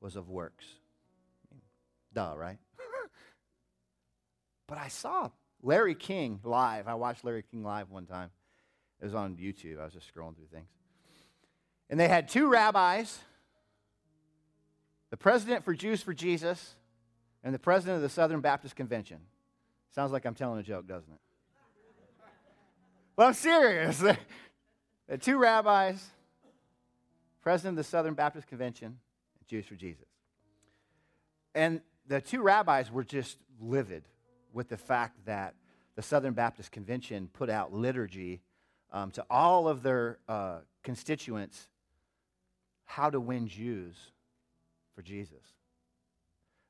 was 0.00 0.16
of 0.16 0.28
works. 0.28 0.66
Duh, 2.12 2.34
right? 2.36 2.58
But 4.68 4.78
I 4.78 4.88
saw 4.88 5.28
Larry 5.62 5.94
King 5.94 6.40
live. 6.44 6.88
I 6.88 6.94
watched 6.94 7.24
Larry 7.24 7.44
King 7.50 7.62
live 7.62 7.90
one 7.90 8.06
time. 8.06 8.30
It 9.02 9.04
was 9.04 9.14
on 9.14 9.36
YouTube. 9.36 9.78
I 9.78 9.84
was 9.84 9.92
just 9.92 10.06
scrolling 10.12 10.34
through 10.34 10.46
things. 10.50 10.68
And 11.90 12.00
they 12.00 12.08
had 12.08 12.26
two 12.26 12.48
rabbis 12.48 13.18
the 15.10 15.16
president 15.18 15.62
for 15.62 15.74
Jews 15.74 16.00
for 16.00 16.14
Jesus 16.14 16.74
and 17.44 17.54
the 17.54 17.58
president 17.58 17.96
of 17.96 18.02
the 18.02 18.08
Southern 18.08 18.40
Baptist 18.40 18.74
Convention. 18.74 19.18
Sounds 19.94 20.10
like 20.10 20.24
I'm 20.24 20.34
telling 20.34 20.58
a 20.58 20.62
joke, 20.62 20.86
doesn't 20.86 21.12
it? 21.12 21.20
Well, 23.22 23.28
I'm 23.28 23.34
serious. 23.34 23.98
the 25.08 25.16
two 25.16 25.38
rabbis, 25.38 26.04
president 27.40 27.78
of 27.78 27.84
the 27.84 27.88
Southern 27.88 28.14
Baptist 28.14 28.48
Convention, 28.48 28.98
Jews 29.46 29.64
for 29.64 29.76
Jesus. 29.76 30.08
And 31.54 31.82
the 32.08 32.20
two 32.20 32.42
rabbis 32.42 32.90
were 32.90 33.04
just 33.04 33.38
livid 33.60 34.02
with 34.52 34.68
the 34.68 34.76
fact 34.76 35.24
that 35.26 35.54
the 35.94 36.02
Southern 36.02 36.32
Baptist 36.32 36.72
Convention 36.72 37.28
put 37.32 37.48
out 37.48 37.72
liturgy 37.72 38.40
um, 38.90 39.12
to 39.12 39.24
all 39.30 39.68
of 39.68 39.84
their 39.84 40.18
uh, 40.28 40.56
constituents 40.82 41.68
how 42.86 43.08
to 43.08 43.20
win 43.20 43.46
Jews 43.46 43.94
for 44.96 45.02
Jesus. 45.02 45.54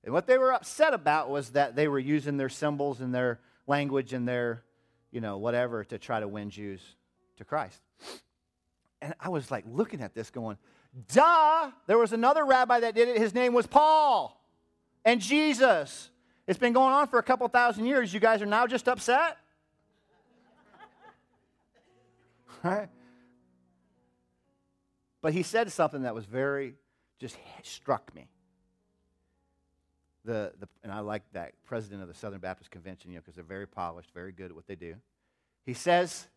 And 0.05 0.13
what 0.13 0.27
they 0.27 0.37
were 0.37 0.53
upset 0.53 0.93
about 0.93 1.31
was 1.31 1.53
that 1.53 1.77
they 1.77 1.89
were 1.89 1.99
using 1.99 2.37
their 2.37 2.51
symbols 2.51 3.01
and 3.01 3.15
their 3.15 3.41
language 3.67 4.13
and 4.13 4.29
their, 4.29 4.65
you 5.13 5.21
know, 5.21 5.39
whatever 5.39 5.85
to 5.85 5.99
try 5.99 6.19
to 6.19 6.27
win 6.27 6.51
Jews 6.51 6.81
to 7.37 7.45
Christ. 7.45 7.81
And 9.01 9.15
I 9.21 9.29
was 9.29 9.51
like 9.51 9.65
looking 9.69 10.01
at 10.01 10.15
this 10.15 10.31
going, 10.31 10.57
duh, 11.13 11.71
there 11.87 11.99
was 11.99 12.13
another 12.13 12.45
rabbi 12.45 12.81
that 12.81 12.95
did 12.95 13.09
it. 13.09 13.19
His 13.19 13.35
name 13.35 13.53
was 13.53 13.67
Paul 13.67 14.41
and 15.05 15.21
Jesus. 15.21 16.11
It's 16.47 16.59
been 16.59 16.73
going 16.73 16.93
on 16.93 17.07
for 17.07 17.19
a 17.19 17.23
couple 17.23 17.47
thousand 17.49 17.87
years. 17.87 18.13
You 18.13 18.21
guys 18.21 18.43
are 18.43 18.47
now 18.47 18.67
just 18.67 18.89
upset? 18.89 19.37
right? 22.63 22.89
But 25.21 25.33
he 25.33 25.43
said 25.43 25.71
something 25.71 26.03
that 26.03 26.15
was 26.15 26.25
very, 26.25 26.75
just 27.19 27.37
struck 27.63 28.13
me. 28.15 28.29
The, 30.25 30.53
the, 30.59 30.69
and 30.85 30.93
I 30.93 31.01
like 31.01 31.23
that 31.33 31.53
president 31.65 32.03
of 32.03 32.09
the 32.09 32.15
Southern 32.15 32.41
Baptist 32.41 32.71
Convention, 32.71 33.11
you 33.11 33.17
know, 33.17 33.23
because 33.23 33.35
they're 33.35 33.45
very 33.45 33.67
polished, 33.67 34.11
very 34.15 34.33
good 34.33 34.51
at 34.51 34.55
what 34.55 34.67
they 34.67 34.77
do. 34.77 34.95
He 35.65 35.75
says 35.75 36.29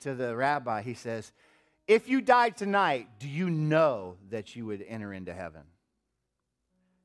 to 0.00 0.14
the 0.14 0.34
rabbi, 0.34 0.82
he 0.82 0.94
says, 0.94 1.32
If 1.86 2.08
you 2.08 2.20
died 2.20 2.56
tonight, 2.56 3.08
do 3.18 3.28
you 3.28 3.48
know 3.48 4.16
that 4.30 4.56
you 4.56 4.66
would 4.66 4.84
enter 4.86 5.12
into 5.12 5.32
heaven? 5.32 5.62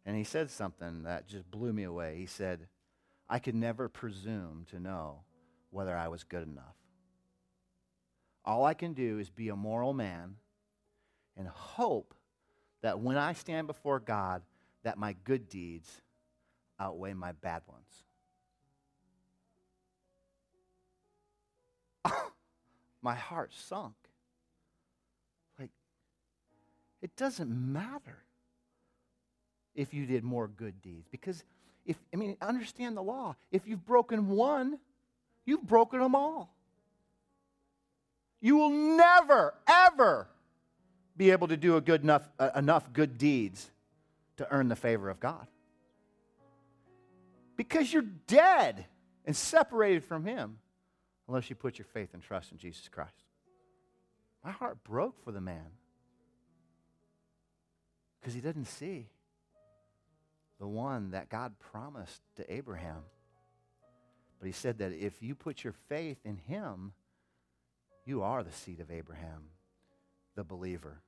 And 0.05 0.15
he 0.15 0.23
said 0.23 0.49
something 0.49 1.03
that 1.03 1.27
just 1.27 1.49
blew 1.51 1.73
me 1.73 1.83
away. 1.83 2.15
He 2.17 2.25
said, 2.25 2.67
I 3.29 3.39
could 3.39 3.55
never 3.55 3.89
presume 3.89 4.65
to 4.71 4.79
know 4.79 5.19
whether 5.69 5.95
I 5.95 6.07
was 6.07 6.23
good 6.23 6.47
enough. 6.47 6.75
All 8.45 8.63
I 8.63 8.73
can 8.73 8.93
do 8.93 9.19
is 9.19 9.29
be 9.29 9.49
a 9.49 9.55
moral 9.55 9.93
man 9.93 10.35
and 11.35 11.47
hope 11.47 12.13
that 12.81 12.99
when 12.99 13.17
I 13.17 13.33
stand 13.33 13.67
before 13.67 13.99
God, 13.99 14.41
that 14.83 14.97
my 14.97 15.13
good 15.25 15.49
deeds 15.49 16.01
outweigh 16.79 17.13
my 17.13 17.31
bad 17.31 17.61
ones. 17.67 18.03
my 23.01 23.15
heart 23.15 23.51
sunk. 23.53 23.95
Like, 25.59 25.71
it 27.01 27.15
doesn't 27.15 27.49
matter 27.49 28.23
if 29.75 29.93
you 29.93 30.05
did 30.05 30.23
more 30.23 30.47
good 30.47 30.81
deeds. 30.81 31.07
Because 31.09 31.43
if, 31.85 31.97
I 32.13 32.17
mean, 32.17 32.35
understand 32.41 32.97
the 32.97 33.03
law. 33.03 33.35
If 33.51 33.67
you've 33.67 33.85
broken 33.85 34.27
one, 34.29 34.79
you've 35.45 35.65
broken 35.65 35.99
them 35.99 36.15
all. 36.15 36.53
You 38.41 38.57
will 38.57 38.69
never, 38.69 39.53
ever 39.67 40.27
be 41.15 41.31
able 41.31 41.47
to 41.47 41.57
do 41.57 41.77
a 41.77 41.81
good 41.81 42.03
enough, 42.03 42.29
uh, 42.39 42.51
enough 42.55 42.93
good 42.93 43.17
deeds 43.17 43.71
to 44.37 44.47
earn 44.51 44.67
the 44.67 44.75
favor 44.75 45.09
of 45.09 45.19
God. 45.19 45.47
Because 47.57 47.91
you're 47.91 48.03
dead 48.03 48.85
and 49.25 49.35
separated 49.35 50.05
from 50.05 50.23
Him 50.25 50.59
unless 51.27 51.49
you 51.49 51.55
put 51.55 51.77
your 51.77 51.87
faith 51.93 52.13
and 52.13 52.23
trust 52.23 52.51
in 52.51 52.57
Jesus 52.57 52.87
Christ. 52.87 53.25
My 54.43 54.51
heart 54.51 54.83
broke 54.83 55.21
for 55.23 55.31
the 55.33 55.41
man 55.41 55.65
because 58.19 58.33
he 58.33 58.41
didn't 58.41 58.65
see 58.65 59.07
the 60.59 60.67
one 60.67 61.11
that 61.11 61.29
God 61.29 61.53
promised 61.59 62.21
to 62.35 62.53
Abraham. 62.53 63.03
But 64.39 64.47
he 64.47 64.51
said 64.51 64.79
that 64.79 64.93
if 64.93 65.21
you 65.21 65.35
put 65.35 65.63
your 65.63 65.73
faith 65.87 66.17
in 66.23 66.37
him, 66.37 66.93
you 68.05 68.21
are 68.21 68.43
the 68.43 68.51
seed 68.51 68.79
of 68.79 68.91
Abraham, 68.91 69.49
the 70.35 70.43
believer. 70.43 71.01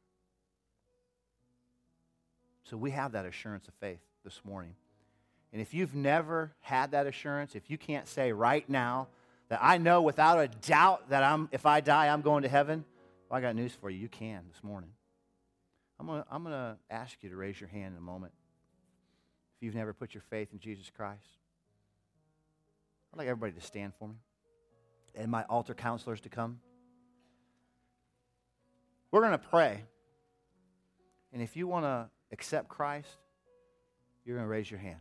So 2.64 2.78
we 2.78 2.92
have 2.92 3.14
that 3.14 3.26
assurance 3.26 3.68
of 3.68 3.74
faith 3.76 4.02
this 4.24 4.42
morning. 4.44 4.76
And 5.52 5.62
if 5.62 5.74
you've 5.74 5.96
never 5.96 6.54
had 6.62 6.92
that 6.92 7.08
assurance, 7.08 7.56
if 7.56 7.70
you 7.70 7.78
can't 7.78 8.08
say 8.08 8.32
right 8.32 8.68
now 8.70 9.08
that 9.50 9.60
I 9.62 9.78
know 9.78 10.02
without 10.02 10.40
a 10.40 10.48
doubt 10.48 11.10
that 11.10 11.24
I'm, 11.24 11.50
if 11.52 11.66
I 11.66 11.82
die, 11.82 12.08
I'm 12.08 12.22
going 12.22 12.44
to 12.44 12.50
heaven, 12.50 12.86
well, 13.30 13.38
I 13.38 13.42
got 13.42 13.56
news 13.56 13.74
for 13.74 13.90
you. 13.90 13.98
You 13.98 14.10
can 14.10 14.44
this 14.52 14.64
morning. 14.64 14.92
I'm 16.00 16.08
going 16.08 16.22
to 16.22 16.28
I'm 16.32 16.44
going 16.44 16.56
to 16.56 16.78
ask 16.90 17.18
you 17.22 17.30
to 17.30 17.36
raise 17.36 17.60
your 17.60 17.68
hand 17.68 17.94
in 17.94 17.98
a 17.98 18.02
moment 18.02 18.32
if 19.58 19.64
you've 19.64 19.76
never 19.76 19.94
put 19.94 20.14
your 20.14 20.24
faith 20.30 20.50
in 20.54 20.60
Jesus 20.60 20.90
Christ. 20.96 21.26
I'd 23.14 23.18
like 23.18 23.28
everybody 23.28 23.54
to 23.60 23.66
stand 23.66 23.94
for 23.98 24.08
me 24.08 24.16
and 25.16 25.30
my 25.30 25.44
altar 25.50 25.74
counselors 25.74 26.22
to 26.22 26.30
come. 26.30 26.60
We're 29.12 29.22
going 29.22 29.32
to 29.32 29.38
pray. 29.38 29.84
And 31.34 31.42
if 31.42 31.58
you 31.58 31.68
want 31.68 31.86
to 31.86 32.10
accept 32.32 32.70
Christ, 32.70 33.10
you're 34.24 34.36
going 34.36 34.46
to 34.46 34.52
raise 34.52 34.70
your 34.70 34.80
hand. 34.80 35.00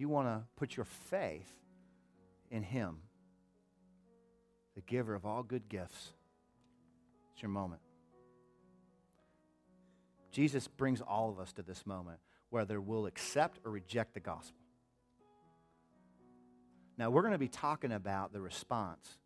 You 0.00 0.08
want 0.08 0.26
to 0.28 0.42
put 0.56 0.76
your 0.76 0.86
faith 0.86 1.50
in 2.50 2.62
Him, 2.62 2.98
the 4.74 4.80
giver 4.80 5.14
of 5.14 5.26
all 5.26 5.42
good 5.42 5.68
gifts, 5.68 6.12
it's 7.32 7.42
your 7.42 7.50
moment. 7.50 7.82
Jesus 10.32 10.68
brings 10.68 11.00
all 11.00 11.30
of 11.30 11.38
us 11.38 11.52
to 11.54 11.62
this 11.62 11.86
moment, 11.86 12.18
whether 12.48 12.80
we'll 12.80 13.06
accept 13.06 13.58
or 13.64 13.70
reject 13.70 14.14
the 14.14 14.20
gospel. 14.20 14.56
Now, 16.96 17.10
we're 17.10 17.22
going 17.22 17.32
to 17.32 17.38
be 17.38 17.48
talking 17.48 17.92
about 17.92 18.32
the 18.32 18.40
response 18.40 19.18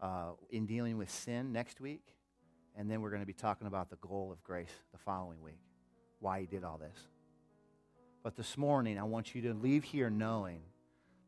uh, 0.00 0.32
in 0.50 0.66
dealing 0.66 0.96
with 0.98 1.10
sin 1.10 1.52
next 1.52 1.80
week, 1.80 2.02
and 2.76 2.90
then 2.90 3.00
we're 3.00 3.10
going 3.10 3.22
to 3.22 3.26
be 3.26 3.32
talking 3.32 3.66
about 3.66 3.90
the 3.90 3.96
goal 3.96 4.30
of 4.32 4.42
grace 4.42 4.72
the 4.92 4.98
following 4.98 5.42
week, 5.42 5.60
why 6.20 6.40
he 6.40 6.46
did 6.46 6.64
all 6.64 6.78
this. 6.78 6.96
But 8.22 8.36
this 8.36 8.58
morning, 8.58 8.98
I 8.98 9.04
want 9.04 9.34
you 9.34 9.42
to 9.42 9.54
leave 9.54 9.84
here 9.84 10.10
knowing 10.10 10.60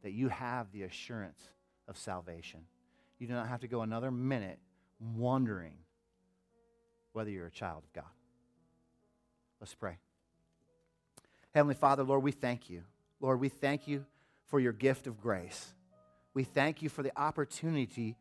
that 0.03 0.13
you 0.13 0.29
have 0.29 0.71
the 0.73 0.83
assurance 0.83 1.41
of 1.89 1.97
salvation. 1.97 2.61
You 3.19 3.27
do 3.27 3.35
not 3.35 3.49
have 3.49 3.61
to 3.61 3.69
go 3.69 3.83
another 3.83 4.11
minute 4.11 4.59
wondering 5.17 5.75
whether 7.13 7.31
you're 7.31 7.47
a 7.47 7.51
child 7.51 7.85
of 7.85 7.93
God. 7.93 8.11
Let's 9.61 9.75
pray. 9.75 9.99
Heavenly 11.55 11.75
Father, 11.75 12.03
Lord, 12.03 12.23
we 12.23 12.33
thank 12.33 12.71
you. 12.71 12.83
Lord, 13.21 13.41
we 13.41 13.49
thank 13.49 13.87
you 13.87 14.05
for 14.47 14.61
your 14.61 14.73
gift 14.73 15.07
of 15.07 15.21
grace. 15.21 15.75
We 16.33 16.45
thank 16.45 16.83
you 16.83 16.89
for 16.89 17.03
the 17.03 17.13
opportunity 17.21 18.17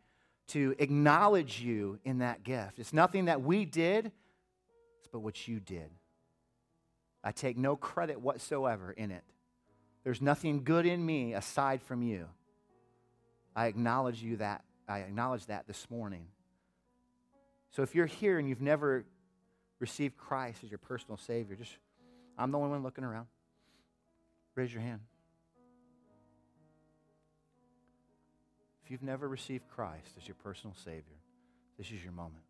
to 0.47 0.75
acknowledge 0.79 1.61
you 1.61 1.99
in 2.03 2.19
that 2.19 2.43
gift. 2.43 2.79
It's 2.79 2.93
nothing 2.93 3.25
that 3.25 3.41
we 3.41 3.65
did, 3.65 4.07
it's 4.99 5.07
but 5.11 5.19
what 5.19 5.47
you 5.47 5.59
did. 5.59 5.89
I 7.23 7.31
take 7.31 7.57
no 7.57 7.75
credit 7.75 8.21
whatsoever 8.21 8.91
in 8.91 9.11
it. 9.11 9.23
There's 10.03 10.21
nothing 10.21 10.63
good 10.63 10.85
in 10.85 11.05
me 11.05 11.33
aside 11.33 11.81
from 11.81 12.01
you. 12.01 12.27
I 13.55 13.67
acknowledge 13.67 14.23
you 14.23 14.37
that. 14.37 14.63
I 14.87 14.99
acknowledge 14.99 15.45
that 15.47 15.67
this 15.67 15.89
morning. 15.89 16.27
So 17.71 17.83
if 17.83 17.93
you're 17.93 18.05
here 18.05 18.39
and 18.39 18.47
you've 18.47 18.61
never 18.61 19.05
received 19.79 20.17
Christ 20.17 20.63
as 20.63 20.71
your 20.71 20.79
personal 20.79 21.17
Savior, 21.17 21.55
just 21.55 21.77
I'm 22.37 22.51
the 22.51 22.57
only 22.57 22.71
one 22.71 22.83
looking 22.83 23.03
around. 23.03 23.27
Raise 24.55 24.73
your 24.73 24.81
hand. 24.81 25.01
If 28.83 28.91
you've 28.91 29.03
never 29.03 29.27
received 29.27 29.67
Christ 29.67 30.07
as 30.17 30.27
your 30.27 30.35
personal 30.35 30.75
Savior, 30.83 31.19
this 31.77 31.87
is 31.91 32.03
your 32.03 32.13
moment. 32.13 32.43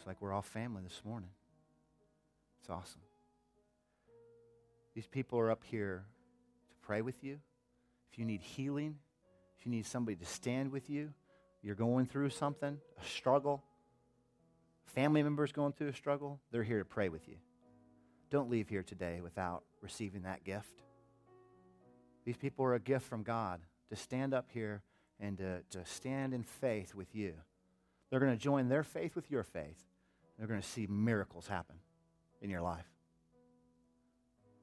Looks 0.00 0.06
like 0.06 0.22
we're 0.22 0.32
all 0.32 0.40
family 0.40 0.80
this 0.82 1.02
morning. 1.04 1.28
It's 2.58 2.70
awesome. 2.70 3.02
These 4.94 5.06
people 5.06 5.38
are 5.38 5.50
up 5.50 5.62
here 5.62 6.06
to 6.70 6.76
pray 6.80 7.02
with 7.02 7.22
you. 7.22 7.38
If 8.10 8.18
you 8.18 8.24
need 8.24 8.40
healing, 8.40 8.96
if 9.58 9.66
you 9.66 9.70
need 9.70 9.84
somebody 9.84 10.16
to 10.16 10.24
stand 10.24 10.72
with 10.72 10.88
you, 10.88 11.12
you're 11.60 11.74
going 11.74 12.06
through 12.06 12.30
something, 12.30 12.78
a 12.98 13.06
struggle, 13.06 13.62
family 14.86 15.22
members 15.22 15.52
going 15.52 15.74
through 15.74 15.88
a 15.88 15.94
struggle, 15.94 16.40
they're 16.50 16.64
here 16.64 16.78
to 16.78 16.84
pray 16.86 17.10
with 17.10 17.28
you. 17.28 17.36
Don't 18.30 18.48
leave 18.48 18.70
here 18.70 18.82
today 18.82 19.20
without 19.20 19.64
receiving 19.82 20.22
that 20.22 20.44
gift. 20.44 20.80
These 22.24 22.38
people 22.38 22.64
are 22.64 22.74
a 22.74 22.80
gift 22.80 23.06
from 23.06 23.22
God 23.22 23.60
to 23.90 23.96
stand 23.96 24.32
up 24.32 24.46
here 24.50 24.80
and 25.20 25.36
to, 25.36 25.60
to 25.72 25.84
stand 25.84 26.32
in 26.32 26.42
faith 26.42 26.94
with 26.94 27.14
you. 27.14 27.34
They're 28.08 28.18
going 28.18 28.32
to 28.32 28.42
join 28.42 28.70
their 28.70 28.82
faith 28.82 29.14
with 29.14 29.30
your 29.30 29.44
faith. 29.44 29.84
They're 30.40 30.48
going 30.48 30.62
to 30.62 30.66
see 30.66 30.86
miracles 30.88 31.46
happen 31.46 31.76
in 32.40 32.48
your 32.48 32.62
life. 32.62 32.86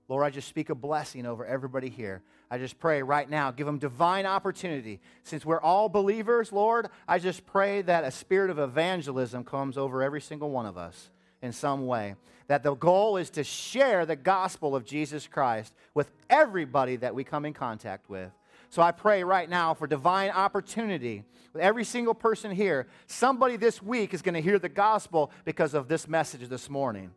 Lord, 0.07 0.25
I 0.25 0.32
just 0.32 0.47
speak 0.47 0.71
a 0.71 0.75
blessing 0.75 1.28
over 1.28 1.45
everybody 1.45 1.89
here. 1.89 2.23
I 2.49 2.57
just 2.57 2.80
pray 2.80 3.03
right 3.03 3.30
now, 3.30 3.51
give 3.51 3.67
them 3.67 3.78
divine 3.78 4.25
opportunity. 4.25 5.01
Since 5.21 5.45
we're 5.45 5.61
all 5.61 5.88
believers, 5.88 6.51
Lord, 6.51 6.89
I 7.07 7.19
just 7.19 7.45
pray 7.45 7.84
that 7.84 8.03
a 8.03 8.09
spirit 8.09 8.49
of 8.49 8.57
evangelism 8.57 9.43
comes 9.43 9.78
over 9.78 10.01
every 10.01 10.21
single 10.21 10.49
one 10.49 10.65
of 10.65 10.80
us 10.80 11.11
in 11.43 11.51
some 11.51 11.86
way. 11.86 12.15
That 12.47 12.63
the 12.63 12.73
goal 12.73 13.17
is 13.17 13.30
to 13.32 13.43
share 13.43 14.07
the 14.07 14.15
gospel 14.15 14.75
of 14.75 14.84
Jesus 14.84 15.28
Christ 15.28 15.75
with 15.93 16.09
everybody 16.28 16.95
that 16.95 17.13
we 17.13 17.23
come 17.23 17.45
in 17.45 17.53
contact 17.53 18.09
with. 18.09 18.32
So 18.70 18.82
I 18.82 18.91
pray 18.91 19.24
right 19.24 19.49
now 19.49 19.74
for 19.74 19.88
divine 19.88 20.32
opportunity 20.32 21.24
with 21.53 21.61
every 21.61 21.84
single 21.84 22.13
person 22.13 22.51
here. 22.51 22.88
Somebody 23.07 23.57
this 23.57 23.82
week 23.82 24.13
is 24.13 24.22
going 24.22 24.36
to 24.36 24.41
hear 24.41 24.59
the 24.59 24.70
gospel 24.70 25.32
because 25.45 25.74
of 25.74 25.88
this 25.88 26.07
message 26.07 26.47
this 26.47 26.70
morning. 26.70 27.11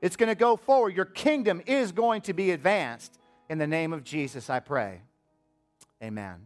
It's 0.00 0.16
going 0.16 0.28
to 0.28 0.36
go 0.36 0.56
forward. 0.56 0.94
Your 0.94 1.04
kingdom 1.04 1.60
is 1.66 1.92
going 1.92 2.22
to 2.22 2.32
be 2.32 2.52
advanced. 2.52 3.18
In 3.48 3.58
the 3.58 3.66
name 3.66 3.92
of 3.92 4.04
Jesus, 4.04 4.48
I 4.48 4.60
pray. 4.60 5.00
Amen. 6.02 6.36